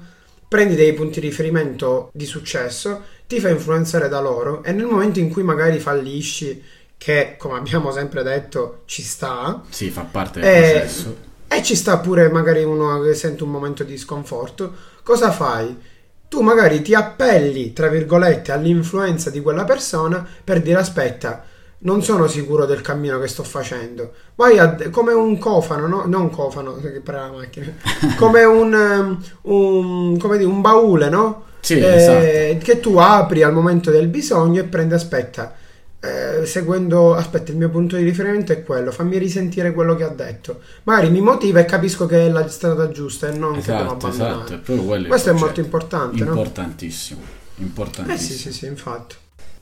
prendi 0.49 0.75
dei 0.75 0.93
punti 0.93 1.21
di 1.21 1.29
riferimento 1.29 2.11
di 2.13 2.27
successo, 2.27 3.03
ti 3.27 3.41
fai 3.41 3.53
influenzare 3.53 4.09
da 4.09 4.21
loro 4.21 4.63
e 4.63 4.73
nel 4.73 4.87
momento 4.87 5.19
in 5.19 5.31
cui 5.31 5.43
magari 5.43 5.79
fallisci, 5.79 6.63
che 6.97 7.35
come 7.39 7.59
abbiamo 7.59 7.91
sempre 7.91 8.23
detto 8.23 8.83
ci 8.87 9.03
sta, 9.03 9.63
sì, 9.69 9.91
fa 9.91 10.03
parte 10.03 10.41
del 10.41 10.49
e, 10.49 10.71
processo. 10.71 11.17
E 11.49 11.63
ci 11.63 11.77
sta 11.77 11.99
pure 11.99 12.31
magari 12.31 12.65
uno 12.65 13.01
che 13.03 13.15
sente 13.15 13.43
un 13.43 13.51
momento 13.51 13.85
di 13.85 13.97
sconforto, 13.99 14.75
cosa 15.03 15.31
fai? 15.31 15.95
Tu 16.29 16.41
magari 16.41 16.83
ti 16.83 16.95
appelli, 16.95 17.73
tra 17.73 17.89
virgolette, 17.89 18.51
all'influenza 18.51 19.31
di 19.31 19.41
quella 19.41 19.65
persona 19.65 20.27
per 20.43 20.61
dire 20.61 20.79
aspetta, 20.79 21.45
non 21.79 22.03
sono 22.03 22.27
sicuro 22.27 22.65
del 22.65 22.81
cammino 22.81 23.19
che 23.19 23.29
sto 23.29 23.43
facendo. 23.43 24.13
Vai 24.35 24.59
a, 24.59 24.77
come 24.91 25.13
un 25.13 25.39
cofano, 25.39 25.87
no? 25.87 26.05
non 26.07 26.31
cofano 26.31 26.73
per 27.03 27.15
la 27.15 27.31
macchina, 27.31 27.73
come 28.17 28.45
un, 28.45 28.73
um, 28.73 29.23
un, 29.53 30.19
come 30.19 30.39
dire, 30.39 30.49
un 30.49 30.61
baule, 30.61 31.09
no? 31.09 31.45
Sì, 31.61 31.79
eh, 31.79 31.95
esatto. 31.95 32.65
Che 32.65 32.81
tu 32.81 32.97
apri 32.97 33.43
al 33.43 33.53
momento 33.53 33.91
del 33.91 34.09
bisogno 34.09 34.61
e 34.61 34.65
prendi, 34.65 34.95
aspetta, 34.95 35.55
eh, 36.01 36.47
seguendo, 36.47 37.15
aspetta, 37.15 37.51
il 37.51 37.57
mio 37.57 37.69
punto 37.69 37.97
di 37.97 38.05
riferimento 38.05 38.53
è 38.53 38.63
quello, 38.63 38.93
fammi 38.93 39.19
risentire 39.19 39.73
quello 39.73 39.97
che 39.97 40.05
ha 40.05 40.09
detto. 40.09 40.61
Magari 40.85 41.11
mi 41.11 41.21
motiva 41.21 41.59
e 41.61 41.65
capisco 41.65 42.07
che 42.07 42.27
è 42.27 42.31
la 42.31 42.49
strada 42.49 42.91
giusta 42.91 43.29
e 43.29 43.37
non 43.37 43.57
esatto, 43.57 43.73
che 43.73 43.79
devo 43.79 43.93
abbandonare. 43.95 44.55
Esatto, 44.55 44.73
è 44.73 45.07
Questo 45.07 45.31
è 45.31 45.33
molto 45.33 45.61
importante, 45.61 46.23
importantissimo, 46.23 47.21
no? 47.21 47.65
importantissimo. 47.65 48.15
Eh 48.15 48.19
sì, 48.19 48.39
sì, 48.39 48.53
sì, 48.53 48.67
infatti. 48.67 49.17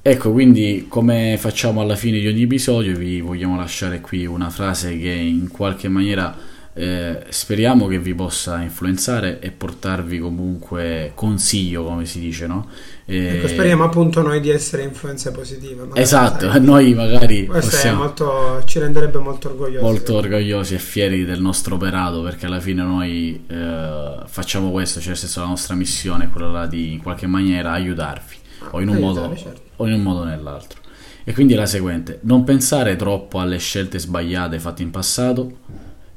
Ecco, 0.07 0.33
quindi 0.33 0.85
come 0.87 1.39
facciamo 1.39 1.81
alla 1.81 1.97
fine 1.97 2.19
di 2.19 2.27
ogni 2.27 2.43
episodio, 2.43 2.95
vi 2.95 3.23
vogliamo 3.23 3.57
lasciare 3.57 4.03
qui 4.03 4.27
una 4.27 4.51
frase 4.51 4.99
che 4.99 5.09
in 5.09 5.49
qualche 5.49 5.89
maniera 5.89 6.37
Eh, 6.77 7.27
speriamo 7.29 7.87
che 7.87 8.01
vi 8.01 8.15
possa 8.17 8.61
influenzare 8.61 9.39
e 9.39 9.53
portarvi 9.53 10.19
comunque 10.19 11.13
consiglio, 11.15 11.85
come 11.85 12.05
si 12.05 12.19
dice, 12.19 12.49
no? 12.49 12.69
Eh, 13.05 13.37
ecco, 13.37 13.47
speriamo 13.47 13.85
appunto 13.85 14.23
noi 14.23 14.41
di 14.41 14.51
essere 14.51 14.83
influenze 14.83 15.31
positive. 15.31 15.87
Esatto, 15.95 16.51
sai, 16.51 16.61
noi 16.67 16.93
magari 16.95 17.45
possiamo, 17.45 17.99
molto, 18.03 18.61
ci 18.67 18.81
renderebbe 18.81 19.19
molto 19.19 19.51
orgogliosi. 19.51 19.85
Molto 19.85 20.17
orgogliosi 20.17 20.75
e 20.75 20.79
fieri 20.79 21.25
del 21.25 21.41
nostro 21.41 21.77
operato 21.77 22.23
perché 22.23 22.47
alla 22.47 22.59
fine 22.59 22.83
noi 22.83 23.45
eh, 23.47 24.17
facciamo 24.27 24.73
questo, 24.73 24.99
cioè 24.99 25.11
nel 25.11 25.19
senso 25.19 25.41
la 25.43 25.47
nostra 25.47 25.77
missione 25.77 26.25
è 26.25 26.29
quella 26.29 26.67
di 26.67 26.93
in 26.93 27.01
qualche 27.01 27.29
maniera 27.29 27.71
aiutarvi, 27.71 28.35
o, 28.71 28.81
in 28.81 28.89
un 28.89 28.97
aiutare, 28.97 29.27
modo, 29.29 29.37
certo. 29.37 29.61
o 29.77 29.87
in 29.87 29.93
un 29.95 30.03
modo 30.03 30.21
o 30.21 30.25
nell'altro. 30.25 30.81
E 31.25 31.33
quindi 31.33 31.55
la 31.55 31.67
seguente, 31.67 32.19
non 32.23 32.45
pensare 32.45 32.97
troppo 32.97 33.41
alle 33.41 33.59
scelte 33.59 33.99
sbagliate 33.99 34.59
fatte 34.59 34.83
in 34.83 34.91
passato, 34.91 35.59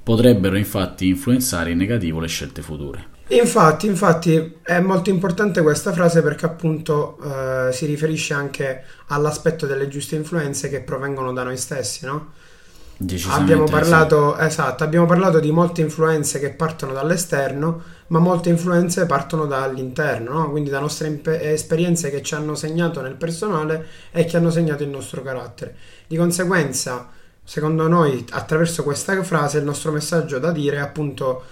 potrebbero 0.03 0.57
infatti 0.57 1.07
influenzare 1.07 1.71
in 1.71 1.77
negativo 1.77 2.19
le 2.19 2.27
scelte 2.27 2.61
future. 2.61 3.15
Infatti, 3.29 3.87
infatti 3.87 4.57
è 4.63 4.79
molto 4.79 5.09
importante 5.09 5.61
questa 5.61 5.91
frase 5.91 6.21
perché 6.21 6.45
appunto 6.45 7.17
eh, 7.21 7.73
si 7.73 7.85
riferisce 7.85 8.33
anche 8.33 8.83
all'aspetto 9.07 9.65
delle 9.65 9.89
giuste 9.89 10.15
influenze 10.15 10.69
che 10.69 10.81
provengono 10.81 11.33
da 11.33 11.43
noi 11.43 11.57
stessi, 11.57 12.05
no? 12.05 12.31
Abbiamo 13.41 13.65
parlato, 13.65 14.35
sì. 14.37 14.45
esatto, 14.45 14.83
abbiamo 14.83 15.05
parlato 15.05 15.39
di 15.39 15.51
molte 15.51 15.81
influenze 15.81 16.39
che 16.39 16.49
partono 16.49 16.93
dall'esterno, 16.93 17.83
ma 18.07 18.19
molte 18.19 18.49
influenze 18.49 19.05
partono 19.05 19.45
dall'interno, 19.45 20.33
no? 20.33 20.49
quindi 20.49 20.69
da 20.69 20.79
nostre 20.79 21.07
imp- 21.07 21.27
esperienze 21.27 22.09
che 22.09 22.21
ci 22.23 22.33
hanno 22.33 22.55
segnato 22.55 23.01
nel 23.01 23.15
personale 23.15 23.85
e 24.11 24.25
che 24.25 24.37
hanno 24.37 24.49
segnato 24.49 24.83
il 24.83 24.89
nostro 24.89 25.21
carattere. 25.21 25.75
Di 26.07 26.17
conseguenza, 26.17 27.09
Secondo 27.49 27.87
noi, 27.87 28.25
attraverso 28.31 28.83
questa 28.83 29.23
frase, 29.23 29.59
il 29.59 29.63
nostro 29.63 29.93
messaggio 29.93 30.37
da 30.37 30.51
dire 30.51 30.75
è 30.75 30.79
appunto 30.81 31.45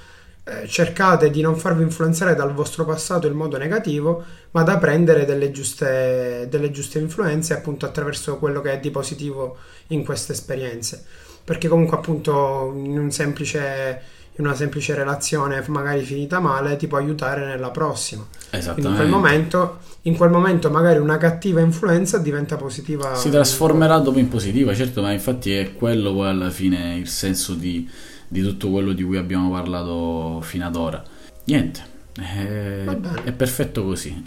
eh, 0.43 0.67
cercate 0.67 1.29
di 1.29 1.39
non 1.39 1.55
farvi 1.55 1.83
influenzare 1.83 2.35
dal 2.35 2.53
vostro 2.53 2.83
passato 2.83 3.27
in 3.27 3.33
modo 3.33 3.57
negativo, 3.57 4.21
ma 4.51 4.63
da 4.63 4.77
prendere 4.77 5.23
delle 5.23 5.51
giuste, 5.51 6.47
delle 6.49 6.69
giuste 6.71 6.99
influenze 6.99 7.53
appunto 7.53 7.85
attraverso 7.85 8.37
quello 8.39 8.59
che 8.59 8.73
è 8.73 8.79
di 8.81 8.91
positivo 8.91 9.55
in 9.87 10.03
queste 10.03 10.33
esperienze. 10.33 11.05
Perché 11.45 11.67
comunque 11.69 11.95
appunto 11.95 12.73
in 12.75 12.97
un 12.97 13.11
semplice 13.11 14.13
in 14.37 14.45
una 14.45 14.55
semplice 14.55 14.93
relazione 14.95 15.63
magari 15.67 16.03
finita 16.03 16.39
male 16.39 16.75
ti 16.75 16.87
può 16.87 16.97
aiutare 16.97 17.45
nella 17.45 17.71
prossima. 17.71 18.25
Esattamente. 18.49 18.89
In 18.89 18.95
quel, 18.95 19.07
momento, 19.07 19.79
in 20.03 20.15
quel 20.17 20.29
momento 20.29 20.69
magari 20.69 20.99
una 20.99 21.17
cattiva 21.17 21.61
influenza 21.61 22.17
diventa 22.17 22.57
positiva. 22.57 23.15
Si 23.15 23.29
trasformerà 23.29 23.97
dopo 23.99 24.19
in 24.19 24.27
positiva, 24.27 24.73
certo, 24.75 25.01
ma 25.01 25.11
infatti 25.11 25.53
è 25.53 25.73
quello 25.73 26.13
poi 26.13 26.27
alla 26.27 26.49
fine 26.49 26.97
il 26.97 27.07
senso 27.07 27.53
di, 27.53 27.89
di 28.27 28.41
tutto 28.41 28.69
quello 28.69 28.91
di 28.91 29.03
cui 29.03 29.17
abbiamo 29.17 29.51
parlato 29.51 30.41
fino 30.41 30.65
ad 30.65 30.75
ora. 30.75 31.01
Niente, 31.45 31.81
è, 32.13 32.83
è 33.23 33.31
perfetto 33.31 33.85
così. 33.85 34.21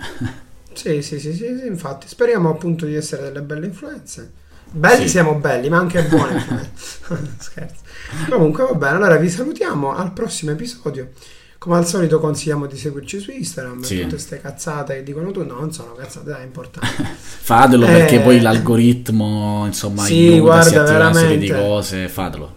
sì, 0.72 1.02
sì, 1.02 1.20
sì, 1.20 1.34
sì, 1.34 1.58
sì, 1.58 1.66
infatti 1.66 2.08
speriamo 2.08 2.48
appunto 2.48 2.86
di 2.86 2.94
essere 2.94 3.24
delle 3.24 3.42
belle 3.42 3.66
influenze. 3.66 4.46
Belli 4.70 5.02
sì. 5.02 5.08
siamo 5.08 5.34
belli, 5.34 5.68
ma 5.68 5.78
anche 5.78 6.02
buoni. 6.02 6.38
Scherzo. 7.38 7.86
Comunque 8.28 8.64
va 8.64 8.74
bene, 8.74 8.96
allora 8.96 9.16
vi 9.16 9.28
salutiamo 9.28 9.94
al 9.94 10.12
prossimo 10.12 10.52
episodio. 10.52 11.10
Come 11.58 11.76
al 11.76 11.86
solito 11.86 12.20
consigliamo 12.20 12.66
di 12.66 12.76
seguirci 12.76 13.18
su 13.18 13.32
Instagram, 13.32 13.80
sì. 13.80 13.96
tutte 13.96 14.10
queste 14.10 14.40
cazzate 14.40 14.94
che 14.94 15.02
dicono 15.02 15.32
tu, 15.32 15.44
no, 15.44 15.54
non 15.54 15.72
sono 15.72 15.92
cazzate, 15.94 16.36
è 16.38 16.44
importante. 16.44 16.86
fatelo 17.18 17.84
eh, 17.86 17.90
perché 17.90 18.20
poi 18.20 18.40
l'algoritmo, 18.40 19.64
insomma, 19.66 20.04
sì, 20.04 20.38
guarda, 20.38 20.84
veramente. 20.84 21.02
una 21.02 21.12
serie 21.14 21.38
di 21.38 21.50
cose, 21.50 22.08
fatelo. 22.08 22.54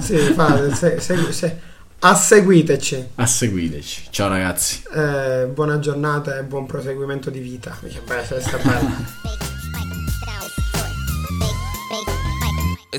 sì, 0.00 0.16
fatelo, 0.16 0.74
se, 0.74 0.98
se, 0.98 1.32
se, 1.32 1.58
asseguiteci. 2.00 3.06
Asseguiteci. 3.14 4.06
Ciao 4.10 4.28
ragazzi. 4.28 4.82
Eh, 4.92 5.48
buona 5.52 5.78
giornata 5.78 6.36
e 6.36 6.42
buon 6.42 6.66
proseguimento 6.66 7.30
di 7.30 7.38
vita. 7.38 7.76
Beh, 7.80 8.00
bella. 8.04 9.39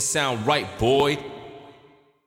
Sound 0.01 0.45
right, 0.45 0.67
boy. 0.77 1.17